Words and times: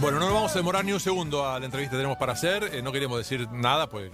Bueno, 0.00 0.18
no 0.18 0.26
nos 0.26 0.34
vamos 0.34 0.54
a 0.54 0.58
demorar 0.58 0.84
ni 0.84 0.92
un 0.92 1.00
segundo 1.00 1.46
a 1.46 1.58
la 1.58 1.64
entrevista 1.64 1.92
que 1.92 1.96
tenemos 1.98 2.18
para 2.18 2.32
hacer. 2.34 2.74
Eh, 2.74 2.82
no 2.82 2.92
queremos 2.92 3.16
decir 3.18 3.48
nada, 3.50 3.88
pues 3.88 4.12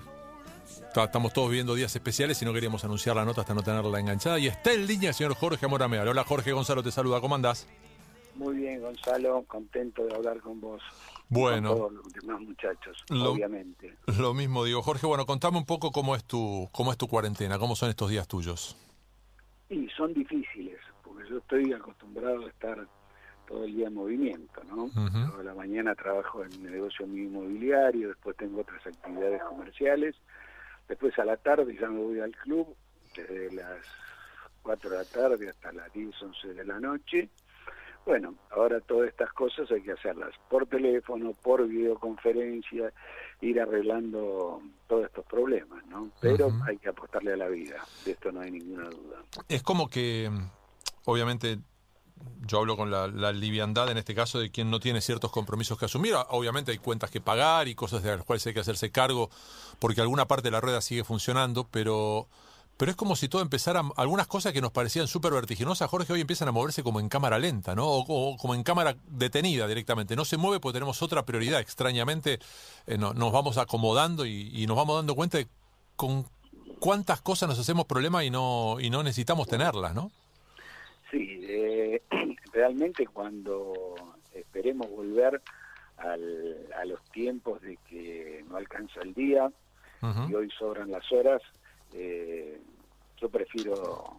ta- 0.94 1.04
estamos 1.04 1.32
todos 1.32 1.48
viviendo 1.50 1.74
días 1.74 1.94
especiales 1.94 2.40
y 2.40 2.44
no 2.44 2.52
queríamos 2.52 2.84
anunciar 2.84 3.16
la 3.16 3.24
nota 3.24 3.40
hasta 3.40 3.52
no 3.55 3.62
tenerla 3.62 3.99
enganchada. 3.99 4.39
Y 4.39 4.47
está 4.47 4.73
en 4.73 4.87
línea 4.87 5.08
el 5.10 5.15
señor 5.15 5.34
Jorge 5.34 5.67
Amorameal. 5.67 6.07
Hola 6.07 6.25
Jorge, 6.25 6.53
Gonzalo 6.53 6.83
te 6.83 6.92
saluda. 6.92 7.21
¿Cómo 7.21 7.34
andás? 7.34 7.67
Muy 8.37 8.57
bien, 8.57 8.80
Gonzalo, 8.80 9.45
contento 9.46 10.05
de 10.07 10.14
hablar 10.14 10.41
con 10.41 10.61
vos. 10.61 10.80
Bueno. 11.29 11.71
Con 11.71 11.79
todos 11.79 11.93
los 11.95 12.12
demás 12.12 12.41
muchachos, 12.41 12.96
Lo- 13.09 13.33
obviamente. 13.33 13.96
Lo 14.19 14.35
mismo 14.35 14.64
digo. 14.64 14.83
Jorge, 14.83 15.07
bueno, 15.07 15.27
contame 15.27 15.59
un 15.59 15.67
poco 15.67 15.91
cómo 15.91 16.14
es 16.14 16.25
tu, 16.25 16.69
cómo 16.73 16.93
es 16.93 16.99
tu 16.99 17.09
cuarentena, 17.09 17.59
cómo 17.59 17.75
son 17.75 17.91
estos 17.91 18.09
días 18.09 18.29
tuyos. 18.29 18.77
Y 19.69 19.89
son 19.96 20.14
difíciles, 20.14 20.79
porque 21.03 21.29
yo 21.29 21.39
estoy 21.39 21.73
acostumbrado 21.73 22.46
a 22.46 22.49
estar 22.49 22.87
todo 23.53 23.64
el 23.64 23.75
día 23.75 23.89
en 23.89 23.95
movimiento, 23.95 24.64
¿no? 24.64 24.89
Toda 25.30 25.45
la 25.45 25.55
mañana 25.55 25.95
trabajo 25.95 26.43
en 26.43 26.52
el 26.52 26.73
negocio 26.73 27.07
mío 27.07 27.25
inmobiliario, 27.25 28.09
después 28.09 28.34
tengo 28.38 28.62
otras 28.62 28.87
actividades 28.87 29.42
comerciales, 29.42 30.16
después 30.88 31.19
a 31.19 31.25
la 31.27 31.37
tarde 31.37 31.77
ya 31.78 31.88
me 31.88 32.01
voy 32.01 32.20
al 32.20 32.34
club, 32.34 32.75
desde 33.15 33.52
las 33.52 33.84
4 34.62 34.88
de 34.88 34.97
la 34.97 35.05
tarde 35.05 35.51
hasta 35.51 35.70
las 35.70 35.92
10, 35.92 36.23
11 36.23 36.55
de 36.55 36.65
la 36.65 36.80
noche. 36.80 37.28
Bueno, 38.06 38.34
ahora 38.52 38.80
todas 38.80 39.11
estas 39.11 39.30
cosas 39.34 39.70
hay 39.70 39.83
que 39.83 39.92
hacerlas 39.92 40.34
por 40.48 40.66
teléfono, 40.66 41.34
por 41.42 41.69
videoconferencia, 41.69 42.91
ir 43.42 43.61
arreglando 43.61 44.62
todos 44.89 45.05
estos 45.05 45.27
problemas, 45.27 45.84
¿no? 45.89 46.11
Pero 46.23 46.50
hay 46.66 46.78
que 46.78 46.89
apostarle 46.89 47.34
a 47.34 47.37
la 47.37 47.48
vida, 47.48 47.84
de 48.06 48.12
esto 48.12 48.33
no 48.33 48.41
hay 48.41 48.50
ninguna 48.50 48.89
duda. 48.89 49.23
Es 49.47 49.62
como 49.62 49.89
que, 49.89 50.30
obviamente, 51.05 51.59
yo 52.47 52.59
hablo 52.59 52.77
con 52.77 52.91
la, 52.91 53.33
liviandad 53.33 53.91
en 53.91 53.99
este 53.99 54.15
caso 54.15 54.39
de 54.39 54.51
quien 54.51 54.71
no 54.71 54.81
tiene 54.81 55.01
ciertos 55.01 55.31
compromisos 55.31 55.79
que 55.79 55.85
asumir. 55.87 56.15
Ah, 56.15 56.27
Obviamente 56.31 56.71
hay 56.73 56.79
cuentas 56.79 57.11
que 57.11 57.21
pagar 57.21 57.69
y 57.69 57.75
cosas 57.75 58.03
de 58.03 58.17
las 58.17 58.25
cuales 58.25 58.47
hay 58.47 58.55
que 58.55 58.61
hacerse 58.61 58.91
cargo 58.91 59.31
porque 59.79 60.01
alguna 60.01 60.27
parte 60.27 60.45
de 60.48 60.51
la 60.53 60.61
rueda 60.61 60.81
sigue 60.81 61.05
funcionando, 61.05 61.67
pero, 61.70 62.29
pero 62.77 62.91
es 62.91 62.97
como 62.97 63.17
si 63.17 63.29
todo 63.29 63.42
empezara, 63.42 63.83
algunas 63.97 64.27
cosas 64.27 64.53
que 64.53 64.61
nos 64.61 64.73
parecían 64.73 65.06
súper 65.09 65.33
vertiginosas, 65.33 65.89
Jorge, 65.91 66.12
hoy 66.12 66.20
empiezan 66.20 66.48
a 66.48 66.53
moverse 66.53 66.83
como 66.83 67.01
en 67.01 67.09
cámara 67.09 67.39
lenta, 67.39 67.75
¿no? 67.75 67.87
O, 67.89 68.36
como 68.36 68.55
en 68.55 68.62
cámara 68.62 68.97
detenida 69.09 69.67
directamente. 69.67 70.17
No 70.17 70.25
se 70.25 70.36
mueve 70.36 70.61
porque 70.61 70.75
tenemos 70.77 71.03
otra 71.03 71.25
prioridad. 71.25 71.61
Extrañamente 71.61 72.39
eh, 72.86 72.98
no- 72.98 73.14
nos 73.14 73.33
vamos 73.33 73.59
acomodando 73.59 74.27
y, 74.27 74.51
y 74.55 74.67
nos 74.67 74.77
vamos 74.77 74.97
dando 74.97 75.14
cuenta 75.14 75.39
de 75.39 75.48
con 75.97 76.27
cuántas 76.81 77.20
cosas 77.20 77.48
nos 77.48 77.59
hacemos 77.59 77.86
problema 77.86 78.25
y 78.25 78.31
no, 78.31 78.79
y 78.81 78.91
no 78.91 79.03
necesitamos 79.03 79.47
tenerlas, 79.48 79.95
¿no? 79.95 80.11
Sí, 81.12 81.41
eh, 81.42 82.02
realmente 82.52 83.06
cuando 83.06 84.16
esperemos 84.32 84.91
volver 84.91 85.41
al- 85.98 86.72
a 86.74 86.84
los 86.86 87.00
tiempos 87.12 87.60
de 87.60 87.77
que 87.88 88.42
no 88.48 88.56
alcanza 88.56 89.02
el 89.02 89.12
día 89.14 89.52
y 90.30 90.34
hoy 90.34 90.50
sobran 90.58 90.90
las 90.90 91.12
horas, 91.12 91.40
eh, 91.92 92.60
yo 93.18 93.28
prefiero 93.28 94.18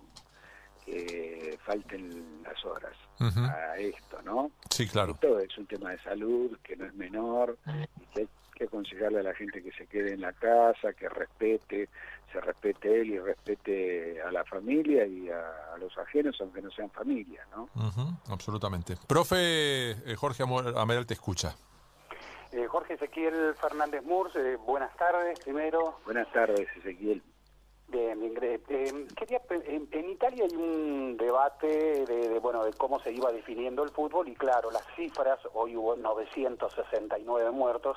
que 0.85 1.57
falten 1.65 2.41
las 2.43 2.63
horas 2.65 2.95
Ujú. 3.19 3.39
a 3.45 3.77
esto, 3.77 4.21
¿no? 4.23 4.51
Sí, 4.69 4.87
claro. 4.87 5.13
Esto 5.13 5.39
es 5.39 5.57
un 5.57 5.65
tema 5.67 5.91
de 5.91 5.99
salud 5.99 6.57
que 6.63 6.75
no 6.75 6.85
es 6.85 6.93
menor 6.93 7.57
y 8.01 8.05
que 8.07 8.21
hay 8.21 8.27
que 8.55 8.65
aconsejarle 8.65 9.19
a 9.19 9.23
la 9.23 9.33
gente 9.33 9.63
que 9.63 9.71
se 9.71 9.87
quede 9.87 10.13
en 10.13 10.21
la 10.21 10.33
casa, 10.33 10.93
que 10.93 11.09
respete, 11.09 11.89
se 12.31 12.39
respete 12.41 13.01
él 13.01 13.09
y 13.11 13.19
respete 13.19 14.21
a 14.21 14.31
la 14.31 14.43
familia 14.45 15.05
y 15.05 15.29
a, 15.29 15.73
a 15.73 15.77
los 15.77 15.97
ajenos, 15.97 16.35
aunque 16.39 16.61
no 16.61 16.69
sean 16.71 16.91
familia, 16.91 17.45
¿no? 17.55 17.63
Ujú, 17.75 18.13
absolutamente. 18.31 18.95
Profe 19.07 19.35
eh, 19.91 20.15
Jorge 20.15 20.43
Amor- 20.43 20.77
Ameral 20.77 21.05
te 21.07 21.13
escucha. 21.15 21.55
Eh, 22.51 22.67
Jorge 22.67 22.93
Ezequiel 22.93 23.55
Fernández 23.59 24.03
Murs, 24.03 24.35
eh, 24.35 24.57
buenas 24.57 24.95
tardes 24.97 25.39
primero. 25.39 25.99
Buenas 26.05 26.31
tardes, 26.31 26.67
Ezequiel. 26.77 27.23
Bien, 27.93 28.19
bien, 28.19 28.33
eh, 28.41 29.05
quería, 29.15 29.39
en, 29.51 29.87
en 29.91 30.09
Italia 30.09 30.45
hay 30.49 30.55
un 30.55 31.15
debate 31.15 31.67
de, 31.67 32.27
de, 32.27 32.39
bueno 32.39 32.65
de 32.65 32.73
cómo 32.73 32.99
se 32.99 33.11
iba 33.11 33.31
definiendo 33.31 33.83
el 33.83 33.91
fútbol 33.91 34.27
y 34.27 34.33
claro, 34.33 34.71
las 34.71 34.83
cifras, 34.95 35.37
hoy 35.53 35.75
hubo 35.75 35.95
969 35.95 37.51
muertos, 37.51 37.95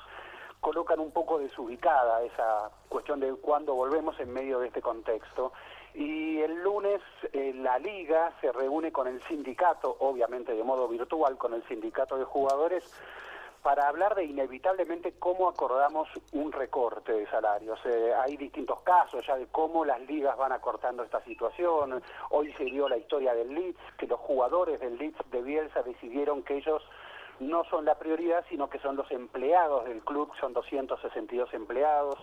colocan 0.59 0.99
un 0.99 1.09
poco 1.09 1.39
desubicada 1.39 2.21
esa 2.21 2.69
cuestión 2.89 3.19
de 3.19 3.33
cuándo 3.37 3.73
volvemos 3.73 4.19
en 4.19 4.31
medio 4.31 4.59
de 4.59 4.67
este 4.67 4.83
contexto. 4.83 5.51
Y 5.95 6.41
el 6.41 6.61
lunes 6.61 7.01
eh, 7.33 7.53
la 7.55 7.79
liga 7.79 8.31
se 8.39 8.51
reúne 8.51 8.91
con 8.91 9.07
el 9.07 9.19
sindicato, 9.23 9.97
obviamente 9.99 10.53
de 10.53 10.63
modo 10.63 10.87
virtual, 10.87 11.39
con 11.39 11.55
el 11.55 11.67
sindicato 11.67 12.19
de 12.19 12.23
jugadores, 12.23 12.83
para 13.63 13.87
hablar 13.87 14.15
de 14.15 14.23
inevitablemente 14.25 15.13
cómo 15.19 15.49
acordamos 15.49 16.07
un 16.31 16.51
recorte 16.51 17.11
de 17.11 17.27
salarios. 17.29 17.79
Eh, 17.85 18.13
hay 18.13 18.37
distintos 18.37 18.79
casos 18.81 19.25
ya 19.25 19.35
de 19.35 19.47
cómo 19.47 19.83
las 19.85 19.99
ligas 20.01 20.37
van 20.37 20.51
acortando 20.51 21.03
esta 21.03 21.21
situación. 21.23 22.01
Hoy 22.29 22.53
se 22.53 22.63
vio 22.65 22.87
la 22.87 22.97
historia 22.97 23.33
del 23.33 23.53
Leeds, 23.53 23.79
que 23.97 24.07
los 24.07 24.19
jugadores 24.19 24.79
del 24.79 24.97
Leeds 24.97 25.17
de 25.31 25.41
Bielsa 25.41 25.83
decidieron 25.83 26.43
que 26.43 26.57
ellos 26.57 26.81
no 27.39 27.63
son 27.65 27.85
la 27.85 27.95
prioridad, 27.99 28.45
sino 28.49 28.69
que 28.69 28.79
son 28.79 28.95
los 28.95 29.09
empleados 29.11 29.85
del 29.85 30.01
club, 30.03 30.31
son 30.39 30.53
262 30.53 31.53
empleados. 31.53 32.17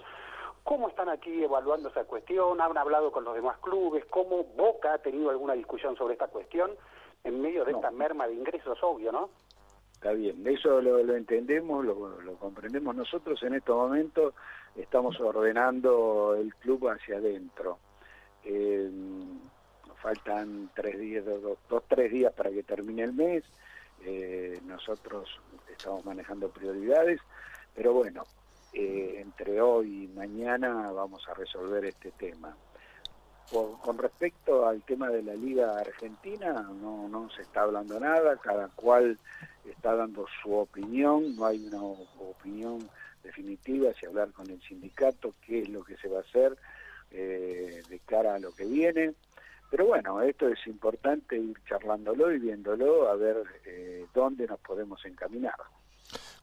¿Cómo 0.65 0.89
están 0.89 1.09
aquí 1.11 1.45
evaluando 1.45 1.91
esa 1.91 2.05
cuestión? 2.05 2.61
¿Han 2.61 2.79
hablado 2.79 3.13
con 3.13 3.23
los 3.25 3.35
demás 3.35 3.59
clubes? 3.59 4.05
¿Cómo 4.07 4.45
Boca 4.45 4.95
ha 4.95 4.99
tenido 4.99 5.31
alguna 5.31 5.53
discusión 5.53 5.95
sobre 5.97 6.15
esta 6.15 6.29
cuestión 6.29 6.71
en 7.23 7.41
medio 7.41 7.65
de 7.65 7.73
No. 7.73 7.79
esta 7.79 7.91
merma 7.91 8.27
de 8.27 8.35
ingresos, 8.35 8.79
obvio, 8.83 9.13
no? 9.13 9.29
Está 9.95 10.13
bien, 10.13 10.47
eso 10.47 10.83
lo, 10.83 11.03
lo 11.03 11.17
entendemos, 11.17 11.85
lo, 11.85 12.37
comprendemos. 12.39 12.95
Nosotros 12.95 13.43
en 13.43 13.55
estos 13.55 13.77
momentos 13.77 14.35
estamos 14.75 15.19
ordenando 15.21 16.37
el 16.39 16.55
club 16.57 16.89
hacia 16.89 17.17
adentro. 17.19 17.81
Eh, 18.45 18.91
faltan 20.03 20.71
tres 20.75 20.99
días, 20.99 21.25
dos, 21.25 21.43
dos- 21.43 21.59
dos, 21.69 21.85
tres 21.89 22.13
días 22.13 22.33
para 22.35 22.51
que 22.51 22.63
termine 22.63 23.05
el 23.05 23.15
mes. 23.15 23.45
Eh, 24.01 24.61
nosotros 24.65 25.29
estamos 25.73 26.05
manejando 26.05 26.51
prioridades, 26.51 27.21
pero 27.75 27.95
bueno, 27.95 28.27
eh, 28.73 29.17
entre 29.21 29.61
hoy 29.63 30.05
y 30.05 30.09
mañana 30.09 30.93
vamos 30.93 31.27
a 31.29 31.35
resolver 31.35 31.85
este 31.87 32.13
tema. 32.13 32.57
Con 33.51 33.99
respecto 33.99 34.67
al 34.67 34.83
tema 34.83 35.11
de 35.11 35.23
la 35.23 35.35
Liga 35.35 35.79
Argentina, 35.79 36.53
no, 36.53 37.09
no 37.09 37.31
se 37.31 37.43
está 37.43 37.63
hablando 37.63 38.01
nada, 38.01 38.37
cada 38.39 38.69
cual 38.69 39.19
está 39.65 39.95
dando 39.95 40.27
su 40.43 40.53
opinión, 40.53 41.37
no 41.37 41.47
hay 41.47 41.67
una 41.67 41.83
opinión 41.83 42.89
definitiva, 43.23 43.93
si 43.95 44.07
hablar 44.07 44.31
con 44.33 44.51
el 44.51 44.61
sindicato, 44.63 45.35
qué 45.47 45.61
es 45.61 45.69
lo 45.69 45.85
que 45.85 45.97
se 45.97 46.09
va 46.09 46.19
a 46.19 46.23
hacer 46.23 46.57
eh, 47.11 47.83
de 47.89 47.99
cara 48.01 48.35
a 48.35 48.39
lo 48.39 48.53
que 48.53 48.65
viene. 48.65 49.15
Pero 49.71 49.87
bueno, 49.87 50.23
esto 50.23 50.49
es 50.49 50.65
importante 50.67 51.37
ir 51.37 51.57
charlándolo 51.69 52.33
y 52.33 52.39
viéndolo 52.39 53.09
a 53.09 53.17
ver 53.17 53.37
eh, 53.65 54.07
dónde 54.15 54.47
nos 54.47 54.61
podemos 54.61 55.05
encaminar. 55.05 55.57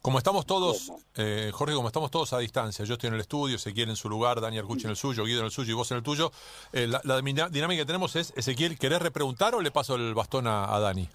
Como 0.01 0.17
estamos 0.17 0.47
todos, 0.47 0.91
eh, 1.15 1.51
Jorge, 1.53 1.75
como 1.75 1.87
estamos 1.87 2.09
todos 2.09 2.33
a 2.33 2.39
distancia, 2.39 2.83
yo 2.85 2.95
estoy 2.95 3.09
en 3.09 3.13
el 3.13 3.21
estudio, 3.21 3.57
Ezequiel 3.57 3.87
en 3.89 3.95
su 3.95 4.09
lugar, 4.09 4.41
Dani 4.41 4.57
Arcucci 4.57 4.85
en 4.85 4.89
el 4.89 4.95
suyo, 4.95 5.25
Guido 5.25 5.41
en 5.41 5.45
el 5.45 5.51
suyo 5.51 5.73
y 5.73 5.75
vos 5.75 5.91
en 5.91 5.97
el 5.97 6.03
tuyo, 6.03 6.31
eh, 6.73 6.87
la, 6.87 7.21
dinámica 7.21 7.81
que 7.81 7.85
tenemos 7.85 8.15
es, 8.15 8.33
Ezequiel, 8.35 8.79
¿querés 8.79 8.99
repreguntar 8.99 9.53
o 9.53 9.61
le 9.61 9.69
paso 9.69 9.93
el 9.93 10.15
bastón 10.15 10.47
a, 10.47 10.73
a 10.73 10.79
Dani? 10.79 11.07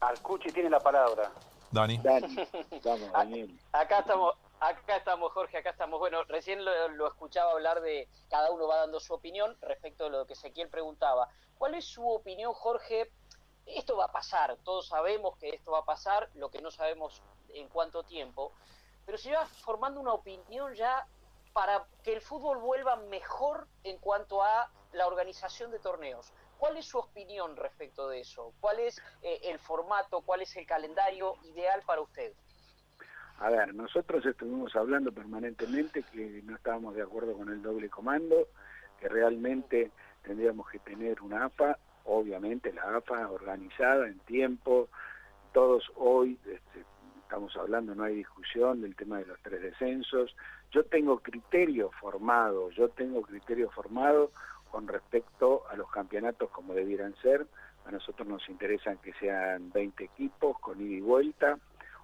Alcuchi 0.00 0.50
tiene 0.50 0.70
la 0.70 0.80
palabra. 0.80 1.30
Dani. 1.70 1.98
Dani, 1.98 2.34
vamos, 2.84 3.12
Daniel. 3.12 3.60
Acá 3.70 4.00
estamos, 4.00 4.34
acá 4.58 4.96
estamos, 4.96 5.32
Jorge, 5.32 5.58
acá 5.58 5.70
estamos. 5.70 6.00
Bueno, 6.00 6.24
recién 6.24 6.64
lo, 6.64 6.88
lo 6.88 7.06
escuchaba 7.06 7.52
hablar 7.52 7.80
de 7.80 8.08
cada 8.28 8.50
uno 8.50 8.66
va 8.66 8.78
dando 8.78 8.98
su 8.98 9.14
opinión 9.14 9.56
respecto 9.60 10.04
de 10.04 10.10
lo 10.10 10.26
que 10.26 10.32
Ezequiel 10.32 10.68
preguntaba. 10.68 11.28
¿Cuál 11.58 11.74
es 11.76 11.84
su 11.84 12.08
opinión, 12.08 12.54
Jorge? 12.54 13.12
Esto 13.66 13.96
va 13.96 14.06
a 14.06 14.12
pasar, 14.12 14.56
todos 14.64 14.88
sabemos 14.88 15.36
que 15.36 15.50
esto 15.50 15.70
va 15.70 15.80
a 15.80 15.84
pasar, 15.84 16.28
lo 16.34 16.50
que 16.50 16.60
no 16.60 16.72
sabemos 16.72 17.22
en 17.54 17.68
cuánto 17.68 18.02
tiempo, 18.02 18.52
pero 19.06 19.18
se 19.18 19.32
va 19.32 19.46
formando 19.46 20.00
una 20.00 20.12
opinión 20.12 20.74
ya 20.74 21.06
para 21.52 21.84
que 22.04 22.12
el 22.12 22.20
fútbol 22.20 22.58
vuelva 22.58 22.96
mejor 22.96 23.66
en 23.84 23.98
cuanto 23.98 24.42
a 24.42 24.70
la 24.92 25.06
organización 25.06 25.70
de 25.70 25.78
torneos. 25.78 26.32
¿Cuál 26.58 26.76
es 26.76 26.86
su 26.86 26.98
opinión 26.98 27.56
respecto 27.56 28.08
de 28.08 28.20
eso? 28.20 28.52
¿Cuál 28.60 28.80
es 28.80 29.02
eh, 29.22 29.40
el 29.44 29.58
formato, 29.58 30.20
cuál 30.20 30.42
es 30.42 30.54
el 30.56 30.66
calendario 30.66 31.36
ideal 31.44 31.82
para 31.86 32.02
usted? 32.02 32.32
A 33.38 33.48
ver, 33.48 33.74
nosotros 33.74 34.24
estuvimos 34.26 34.76
hablando 34.76 35.10
permanentemente 35.12 36.02
que 36.02 36.42
no 36.44 36.54
estábamos 36.54 36.94
de 36.94 37.02
acuerdo 37.02 37.34
con 37.34 37.48
el 37.48 37.62
doble 37.62 37.88
comando, 37.88 38.48
que 39.00 39.08
realmente 39.08 39.90
tendríamos 40.22 40.68
que 40.68 40.78
tener 40.80 41.22
una 41.22 41.46
AFA, 41.46 41.78
obviamente 42.04 42.72
la 42.74 42.98
AFA 42.98 43.30
organizada 43.30 44.06
en 44.06 44.18
tiempo, 44.20 44.90
todos 45.54 45.90
hoy 45.96 46.38
este, 46.44 46.84
estamos 47.30 47.56
hablando, 47.56 47.94
no 47.94 48.02
hay 48.02 48.16
discusión 48.16 48.80
del 48.80 48.96
tema 48.96 49.18
de 49.18 49.26
los 49.26 49.38
tres 49.40 49.62
descensos. 49.62 50.34
Yo 50.72 50.82
tengo 50.86 51.20
criterio 51.20 51.92
formado, 52.00 52.70
yo 52.70 52.88
tengo 52.88 53.22
criterio 53.22 53.70
formado 53.70 54.32
con 54.68 54.88
respecto 54.88 55.62
a 55.70 55.76
los 55.76 55.88
campeonatos 55.92 56.50
como 56.50 56.74
debieran 56.74 57.14
ser. 57.22 57.46
A 57.86 57.92
nosotros 57.92 58.26
nos 58.26 58.48
interesan 58.48 58.98
que 58.98 59.12
sean 59.12 59.70
20 59.70 60.02
equipos 60.02 60.58
con 60.58 60.80
ida 60.80 60.96
y 60.96 61.00
vuelta, 61.00 61.56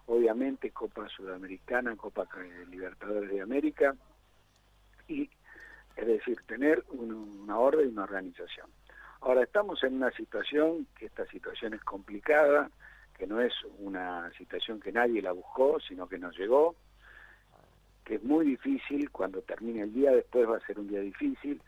obviamente 0.06 0.70
Copa 0.70 1.08
Sudamericana, 1.08 1.96
Copa 1.96 2.28
Libertadores 2.70 3.28
de 3.28 3.40
América, 3.40 3.96
y 5.08 5.28
es 5.96 6.06
decir, 6.06 6.40
tener 6.46 6.84
una 6.90 7.58
orden 7.58 7.88
y 7.88 7.92
una 7.92 8.04
organización. 8.04 8.70
Ahora 9.22 9.42
estamos 9.42 9.82
en 9.82 9.96
una 9.96 10.12
situación, 10.12 10.86
que 10.96 11.06
esta 11.06 11.26
situación 11.26 11.74
es 11.74 11.82
complicada, 11.82 12.70
que 13.16 13.26
no 13.26 13.40
es 13.40 13.52
una 13.78 14.30
situación 14.36 14.80
que 14.80 14.92
nadie 14.92 15.22
la 15.22 15.32
buscó, 15.32 15.80
sino 15.80 16.08
que 16.08 16.18
nos 16.18 16.36
llegó, 16.36 16.74
que 18.04 18.16
es 18.16 18.22
muy 18.22 18.46
difícil, 18.46 19.10
cuando 19.10 19.42
termine 19.42 19.82
el 19.82 19.92
día 19.92 20.12
después 20.12 20.48
va 20.48 20.56
a 20.58 20.66
ser 20.66 20.78
un 20.78 20.88
día 20.88 21.00
difícil, 21.00 21.60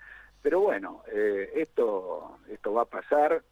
pero 0.42 0.60
bueno, 0.60 1.02
eh, 1.12 1.50
esto, 1.56 2.38
esto 2.48 2.72
va 2.72 2.82
a 2.82 2.86
pasar, 2.86 3.42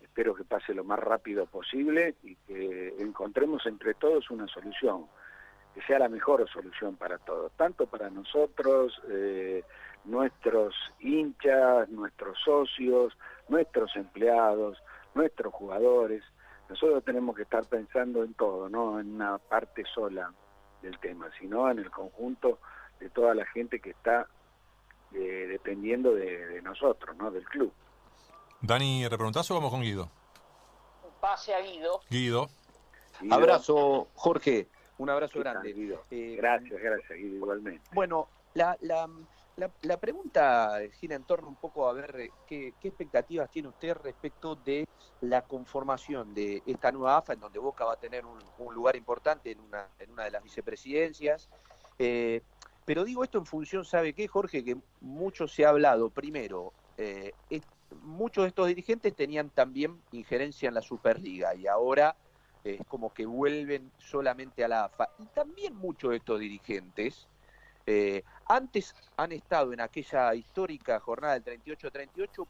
espero 0.00 0.34
que 0.34 0.44
pase 0.44 0.74
lo 0.74 0.84
más 0.84 0.98
rápido 0.98 1.46
posible 1.46 2.14
y 2.22 2.36
que 2.36 2.94
encontremos 2.98 3.66
entre 3.66 3.94
todos 3.94 4.30
una 4.30 4.46
solución, 4.48 5.06
que 5.74 5.82
sea 5.82 5.98
la 5.98 6.08
mejor 6.08 6.48
solución 6.48 6.96
para 6.96 7.18
todos, 7.18 7.52
tanto 7.52 7.86
para 7.86 8.08
nosotros, 8.10 9.00
eh, 9.08 9.62
nuestros 10.04 10.74
hinchas, 11.00 11.88
nuestros 11.90 12.38
socios, 12.42 13.16
nuestros 13.48 13.94
empleados, 13.96 14.82
nuestros 15.14 15.52
jugadores. 15.52 16.24
Nosotros 16.70 17.02
tenemos 17.04 17.34
que 17.34 17.42
estar 17.42 17.64
pensando 17.64 18.22
en 18.22 18.32
todo, 18.34 18.68
no 18.68 19.00
en 19.00 19.16
una 19.16 19.38
parte 19.38 19.84
sola 19.92 20.32
del 20.80 20.96
tema, 21.00 21.28
sino 21.40 21.68
en 21.68 21.80
el 21.80 21.90
conjunto 21.90 22.60
de 23.00 23.10
toda 23.10 23.34
la 23.34 23.44
gente 23.46 23.80
que 23.80 23.90
está 23.90 24.28
eh, 25.12 25.46
dependiendo 25.48 26.14
de, 26.14 26.62
nosotros, 26.62 27.16
¿no? 27.16 27.32
Del 27.32 27.44
club. 27.44 27.72
Dani, 28.60 29.08
¿repreguntás 29.08 29.50
o 29.50 29.54
vamos 29.54 29.72
con 29.72 29.82
Guido? 29.82 30.08
Pase 31.20 31.52
a 31.52 31.60
Guido. 31.60 32.02
Guido. 32.08 32.48
Abrazo, 33.30 34.06
Jorge. 34.14 34.68
Un 34.98 35.10
abrazo 35.10 35.40
grande. 35.40 35.72
Guido? 35.72 36.04
Eh, 36.12 36.36
gracias, 36.36 36.80
gracias, 36.80 37.18
Guido, 37.18 37.34
igualmente. 37.34 37.82
Bueno, 37.92 38.28
la, 38.54 38.76
la, 38.82 39.08
la, 39.56 39.96
pregunta 39.98 40.78
gira 40.92 41.16
en 41.16 41.24
torno 41.24 41.48
un 41.48 41.56
poco 41.56 41.88
a 41.88 41.92
ver 41.92 42.16
eh, 42.18 42.30
qué, 42.46 42.74
expectativas 42.82 43.50
tiene 43.50 43.68
usted 43.68 43.94
respecto 43.94 44.54
de 44.54 44.86
la 45.20 45.42
conformación 45.42 46.34
de 46.34 46.62
esta 46.66 46.90
nueva 46.92 47.18
AFA, 47.18 47.34
en 47.34 47.40
donde 47.40 47.58
Boca 47.58 47.84
va 47.84 47.94
a 47.94 48.00
tener 48.00 48.24
un, 48.24 48.38
lugar 48.74 48.96
importante 48.96 49.50
en 49.50 49.60
una, 49.60 49.88
en 49.98 50.10
una 50.10 50.24
de 50.24 50.30
las 50.30 50.42
vicepresidencias. 50.42 51.50
Eh, 51.98 52.42
pero 52.84 53.04
digo 53.04 53.22
esto 53.22 53.38
en 53.38 53.46
función, 53.46 53.84
¿sabe 53.84 54.14
qué, 54.14 54.26
Jorge? 54.28 54.64
Que 54.64 54.76
mucho 55.00 55.46
se 55.46 55.64
ha 55.64 55.68
hablado, 55.68 56.10
primero, 56.10 56.72
eh, 56.96 57.32
muchos 58.02 58.44
de 58.44 58.48
estos 58.48 58.68
dirigentes 58.68 59.14
tenían 59.14 59.50
también 59.50 60.00
injerencia 60.12 60.68
en 60.68 60.74
la 60.74 60.82
Superliga 60.82 61.54
y 61.54 61.66
ahora 61.66 62.16
es 62.64 62.80
como 62.88 63.12
que 63.12 63.26
vuelven 63.26 63.90
solamente 63.98 64.64
a 64.64 64.68
la 64.68 64.84
AFA. 64.84 65.10
Y 65.18 65.26
también 65.26 65.74
muchos 65.74 66.10
de 66.10 66.16
estos 66.16 66.40
dirigentes 66.40 67.28
eh, 67.86 68.22
antes 68.50 68.94
han 69.16 69.32
estado 69.32 69.72
en 69.72 69.80
aquella 69.80 70.34
histórica 70.34 70.98
jornada 70.98 71.38
del 71.38 71.62
38-38, 71.62 72.46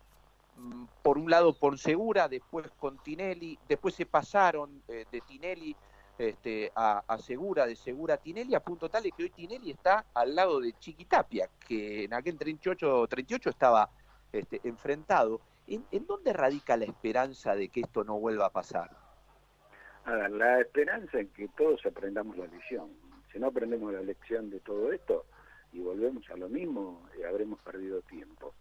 mm, 0.56 0.85
por 1.02 1.19
un 1.19 1.31
lado 1.31 1.52
por 1.52 1.79
Segura, 1.79 2.26
después 2.29 2.70
con 2.79 2.99
Tinelli, 2.99 3.58
después 3.69 3.94
se 3.94 4.06
pasaron 4.06 4.82
eh, 4.88 5.05
de 5.12 5.20
Tinelli 5.20 5.76
este, 6.17 6.73
a, 6.75 7.02
Segura, 7.19 7.67
de 7.67 7.76
Segura 7.76 8.14
a 8.14 8.17
Tinelli, 8.17 8.55
a 8.55 8.61
punto 8.61 8.88
tal 8.88 9.02
de 9.02 9.12
que 9.12 9.25
hoy 9.25 9.31
Tinelli 9.31 9.70
está 9.70 10.06
al 10.14 10.35
lado 10.35 10.61
de 10.61 10.73
Chiquitapia, 10.79 11.49
que 11.67 12.05
en 12.05 12.14
aquel 12.14 12.38
38-38 12.38 13.50
estaba 13.50 13.91
este, 14.32 14.61
enfrentado. 14.64 15.41
¿En, 15.67 15.85
¿En 15.91 16.06
dónde 16.06 16.32
radica 16.32 16.76
la 16.76 16.87
esperanza 16.87 17.55
de 17.55 17.69
que 17.69 17.81
esto 17.81 18.05
no 18.05 18.19
vuelva 18.19 18.47
a 18.47 18.50
pasar? 18.50 18.91
la 20.06 20.61
esperanza 20.61 21.20
en 21.20 21.29
que 21.29 21.47
todos 21.49 21.85
aprendamos 21.87 22.37
la 22.37 22.47
lección 22.47 22.91
si 23.31 23.38
no 23.38 23.49
aprendemos 23.49 23.93
la 23.93 24.00
lección 24.00 24.50
de 24.50 24.58
todo 24.61 24.93
esto 24.93 25.26
y 25.73 25.81
volvemos 25.81 26.29
a 26.31 26.37
lo 26.37 26.49
mismo, 26.49 27.03
eh, 27.19 27.27
habremos 27.27 27.61
perdido 27.61 28.01
tiempo. 28.03 28.55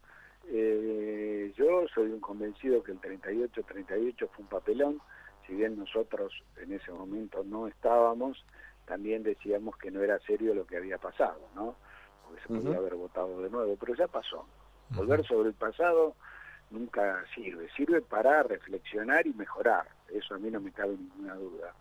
Eh, 0.47 1.53
yo 1.55 1.87
soy 1.93 2.11
un 2.11 2.19
convencido 2.19 2.83
que 2.83 2.91
el 2.91 3.01
38-38 3.01 4.15
fue 4.17 4.43
un 4.43 4.47
papelón, 4.47 5.01
si 5.45 5.53
bien 5.53 5.77
nosotros 5.77 6.33
en 6.57 6.73
ese 6.73 6.91
momento 6.91 7.43
no 7.43 7.67
estábamos, 7.67 8.43
también 8.85 9.23
decíamos 9.23 9.77
que 9.77 9.91
no 9.91 10.01
era 10.01 10.19
serio 10.19 10.53
lo 10.53 10.65
que 10.65 10.77
había 10.77 10.97
pasado, 10.97 11.39
¿no? 11.55 11.75
Porque 12.25 12.41
se 12.41 12.47
podía 12.47 12.77
haber 12.77 12.95
votado 12.95 13.41
de 13.41 13.49
nuevo, 13.49 13.75
pero 13.79 13.95
ya 13.95 14.07
pasó. 14.07 14.45
Volver 14.89 15.23
sobre 15.25 15.49
el 15.49 15.55
pasado 15.55 16.15
nunca 16.71 17.23
sirve, 17.35 17.69
sirve 17.75 18.01
para 18.01 18.43
reflexionar 18.43 19.25
y 19.27 19.33
mejorar, 19.33 19.87
eso 20.09 20.35
a 20.35 20.39
mí 20.39 20.49
no 20.49 20.59
me 20.59 20.71
cabe 20.71 20.95
ninguna 20.97 21.35
duda. 21.35 21.73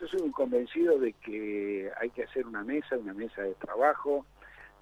Yo 0.00 0.06
soy 0.08 0.20
un 0.22 0.32
convencido 0.32 0.98
de 0.98 1.12
que 1.12 1.90
hay 2.00 2.10
que 2.10 2.24
hacer 2.24 2.46
una 2.46 2.64
mesa, 2.64 2.96
una 2.96 3.14
mesa 3.14 3.42
de 3.42 3.54
trabajo, 3.54 4.26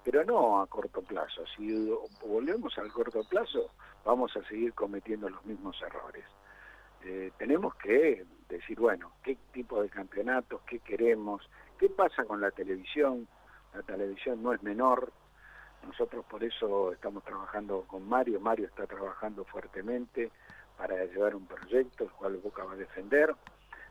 pero 0.03 0.23
no 0.23 0.61
a 0.61 0.67
corto 0.67 1.01
plazo. 1.01 1.43
Si 1.55 1.89
volvemos 2.25 2.77
al 2.77 2.91
corto 2.91 3.23
plazo, 3.23 3.71
vamos 4.03 4.35
a 4.35 4.43
seguir 4.47 4.73
cometiendo 4.73 5.29
los 5.29 5.45
mismos 5.45 5.79
errores. 5.81 6.25
Eh, 7.03 7.31
tenemos 7.37 7.75
que 7.75 8.25
decir, 8.47 8.79
bueno, 8.79 9.11
qué 9.23 9.37
tipo 9.51 9.81
de 9.81 9.89
campeonatos, 9.89 10.61
qué 10.67 10.79
queremos, 10.79 11.47
qué 11.79 11.89
pasa 11.89 12.25
con 12.25 12.41
la 12.41 12.51
televisión. 12.51 13.27
La 13.73 13.81
televisión 13.83 14.41
no 14.43 14.53
es 14.53 14.61
menor. 14.61 15.11
Nosotros 15.85 16.25
por 16.25 16.43
eso 16.43 16.91
estamos 16.91 17.23
trabajando 17.23 17.83
con 17.87 18.07
Mario. 18.07 18.39
Mario 18.39 18.67
está 18.67 18.85
trabajando 18.85 19.45
fuertemente 19.45 20.31
para 20.77 21.05
llevar 21.05 21.35
un 21.35 21.45
proyecto, 21.45 22.03
el 22.03 22.11
cual 22.11 22.37
Boca 22.37 22.63
va 22.63 22.73
a 22.73 22.75
defender. 22.75 23.33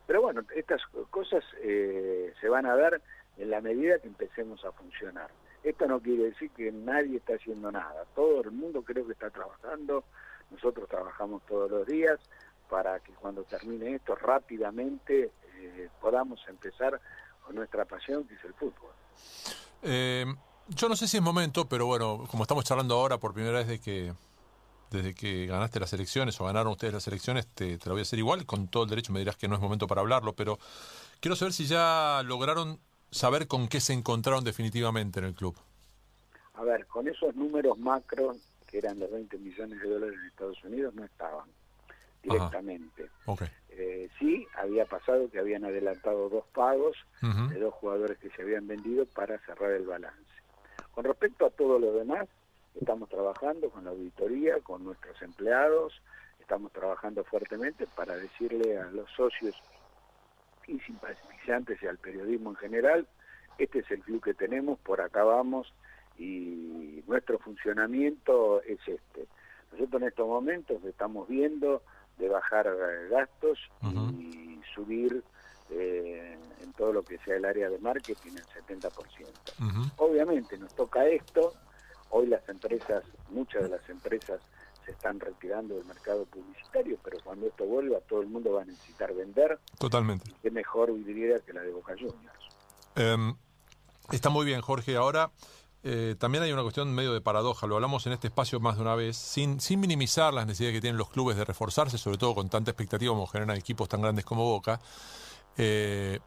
Pero 0.07 0.21
bueno, 0.21 0.43
estas 0.55 0.81
cosas 1.09 1.43
eh, 1.61 2.33
se 2.39 2.49
van 2.49 2.65
a 2.65 2.75
dar 2.75 3.01
en 3.37 3.49
la 3.49 3.61
medida 3.61 3.99
que 3.99 4.07
empecemos 4.07 4.63
a 4.65 4.71
funcionar. 4.71 5.29
Esto 5.63 5.85
no 5.87 5.99
quiere 5.99 6.23
decir 6.23 6.49
que 6.51 6.71
nadie 6.71 7.17
está 7.17 7.35
haciendo 7.35 7.71
nada. 7.71 8.05
Todo 8.15 8.41
el 8.41 8.51
mundo 8.51 8.81
creo 8.81 9.05
que 9.05 9.13
está 9.13 9.29
trabajando. 9.29 10.03
Nosotros 10.49 10.89
trabajamos 10.89 11.43
todos 11.45 11.69
los 11.69 11.87
días 11.87 12.19
para 12.69 12.99
que 12.99 13.11
cuando 13.13 13.43
termine 13.43 13.95
esto 13.95 14.15
rápidamente 14.15 15.31
eh, 15.57 15.89
podamos 15.99 16.39
empezar 16.47 16.99
con 17.45 17.55
nuestra 17.55 17.85
pasión, 17.85 18.23
que 18.25 18.35
es 18.35 18.43
el 18.43 18.53
fútbol. 18.53 18.91
Eh, 19.83 20.25
yo 20.69 20.89
no 20.89 20.95
sé 20.95 21.07
si 21.07 21.17
es 21.17 21.23
momento, 21.23 21.67
pero 21.67 21.85
bueno, 21.85 22.25
como 22.29 22.43
estamos 22.43 22.63
charlando 22.63 22.95
ahora 22.95 23.17
por 23.17 23.33
primera 23.33 23.57
vez 23.59 23.67
de 23.67 23.79
que 23.79 24.13
desde 24.89 25.13
que 25.13 25.45
ganaste 25.45 25.79
las 25.79 25.93
elecciones 25.93 26.39
o 26.39 26.45
ganaron 26.45 26.73
ustedes 26.73 26.93
las 26.93 27.07
elecciones, 27.07 27.47
te, 27.47 27.77
te, 27.77 27.89
lo 27.89 27.93
voy 27.93 28.01
a 28.01 28.03
hacer 28.03 28.19
igual, 28.19 28.45
con 28.45 28.67
todo 28.67 28.83
el 28.83 28.89
derecho 28.89 29.13
me 29.13 29.19
dirás 29.19 29.37
que 29.37 29.47
no 29.47 29.55
es 29.55 29.61
momento 29.61 29.87
para 29.87 30.01
hablarlo, 30.01 30.33
pero 30.33 30.59
quiero 31.19 31.35
saber 31.35 31.53
si 31.53 31.65
ya 31.65 32.21
lograron 32.25 32.79
saber 33.11 33.47
con 33.47 33.67
qué 33.67 33.79
se 33.79 33.93
encontraron 33.93 34.43
definitivamente 34.43 35.19
en 35.19 35.25
el 35.25 35.33
club. 35.35 35.55
A 36.55 36.63
ver, 36.63 36.85
con 36.87 37.07
esos 37.07 37.35
números 37.35 37.77
macro, 37.77 38.35
que 38.67 38.77
eran 38.79 38.99
los 38.99 39.11
20 39.11 39.37
millones 39.37 39.81
de 39.81 39.89
dólares 39.89 40.15
en 40.19 40.27
Estados 40.27 40.63
Unidos, 40.63 40.93
no 40.95 41.03
estaban 41.03 41.47
directamente. 42.23 43.09
Eh, 43.69 44.09
sí, 44.19 44.47
había 44.55 44.85
pasado 44.85 45.29
que 45.29 45.39
habían 45.39 45.65
adelantado 45.65 46.29
dos 46.29 46.45
pagos 46.53 46.95
de 47.21 47.59
dos 47.59 47.73
jugadores 47.75 48.17
que 48.19 48.29
se 48.29 48.41
habían 48.41 48.67
vendido 48.67 49.05
para 49.05 49.39
cerrar 49.39 49.71
el 49.71 49.85
balance. 49.85 50.19
Con 50.91 51.05
respecto 51.05 51.45
a 51.45 51.49
todo 51.49 51.79
lo 51.79 51.93
demás, 51.93 52.27
Estamos 52.79 53.09
trabajando 53.09 53.69
con 53.69 53.83
la 53.83 53.91
auditoría, 53.91 54.59
con 54.61 54.83
nuestros 54.83 55.21
empleados, 55.21 56.01
estamos 56.39 56.71
trabajando 56.71 57.23
fuertemente 57.23 57.85
para 57.95 58.15
decirle 58.15 58.77
a 58.77 58.85
los 58.85 59.09
socios 59.11 59.55
y 60.71 60.79
simpatizantes 60.79 61.81
y 61.81 61.87
al 61.87 61.97
periodismo 61.97 62.51
en 62.51 62.55
general, 62.57 63.07
este 63.57 63.79
es 63.79 63.91
el 63.91 63.99
club 63.99 64.23
que 64.23 64.33
tenemos, 64.33 64.79
por 64.79 65.01
acá 65.01 65.23
vamos 65.23 65.73
y 66.17 67.03
nuestro 67.07 67.39
funcionamiento 67.39 68.61
es 68.63 68.79
este. 68.87 69.27
Nosotros 69.71 70.01
en 70.01 70.07
estos 70.07 70.27
momentos 70.27 70.83
estamos 70.83 71.27
viendo 71.27 71.81
de 72.17 72.29
bajar 72.29 72.69
gastos 73.09 73.59
y 74.19 74.59
subir 74.75 75.23
eh, 75.69 76.37
en 76.61 76.73
todo 76.73 76.91
lo 76.91 77.03
que 77.03 77.17
sea 77.19 77.37
el 77.37 77.45
área 77.45 77.69
de 77.69 77.79
marketing 77.79 78.31
el 78.31 78.65
70%. 78.65 79.93
Obviamente 79.97 80.57
nos 80.57 80.73
toca 80.75 81.05
esto, 81.07 81.53
Hoy 82.13 82.27
las 82.27 82.47
empresas, 82.49 83.05
muchas 83.29 83.63
de 83.63 83.69
las 83.69 83.89
empresas 83.89 84.41
se 84.91 84.97
están 84.97 85.19
retirando 85.19 85.75
del 85.75 85.85
mercado 85.85 86.25
publicitario, 86.25 86.97
pero 87.03 87.17
cuando 87.23 87.47
esto 87.47 87.65
vuelva 87.65 87.99
todo 88.01 88.21
el 88.21 88.27
mundo 88.27 88.51
va 88.53 88.63
a 88.63 88.65
necesitar 88.65 89.13
vender. 89.13 89.59
Totalmente. 89.79 90.31
qué 90.41 90.51
mejor 90.51 90.93
vidriera 90.93 91.39
que 91.39 91.53
la 91.53 91.61
de 91.61 91.71
Boca 91.71 91.93
Juniors. 91.93 92.39
Em, 92.95 93.35
está 94.11 94.29
muy 94.29 94.45
bien, 94.45 94.61
Jorge. 94.61 94.97
Ahora 94.97 95.31
eh, 95.83 96.15
también 96.19 96.43
hay 96.43 96.51
una 96.51 96.61
cuestión 96.61 96.93
medio 96.93 97.13
de 97.13 97.21
paradoja, 97.21 97.67
lo 97.67 97.75
hablamos 97.75 98.05
en 98.05 98.13
este 98.13 98.27
espacio 98.27 98.59
más 98.59 98.75
de 98.75 98.81
una 98.81 98.95
vez, 98.95 99.15
sin, 99.15 99.59
sin 99.61 99.79
minimizar 99.79 100.33
las 100.33 100.45
necesidades 100.45 100.77
que 100.77 100.81
tienen 100.81 100.97
los 100.97 101.09
clubes 101.09 101.37
de 101.37 101.45
reforzarse, 101.45 101.97
sobre 101.97 102.17
todo 102.17 102.35
con 102.35 102.49
tanta 102.49 102.71
expectativa 102.71 103.13
como 103.13 103.27
generan 103.27 103.57
equipos 103.57 103.87
tan 103.87 104.01
grandes 104.01 104.25
como 104.25 104.43
Boca. 104.43 104.79
Eh, 105.57 106.19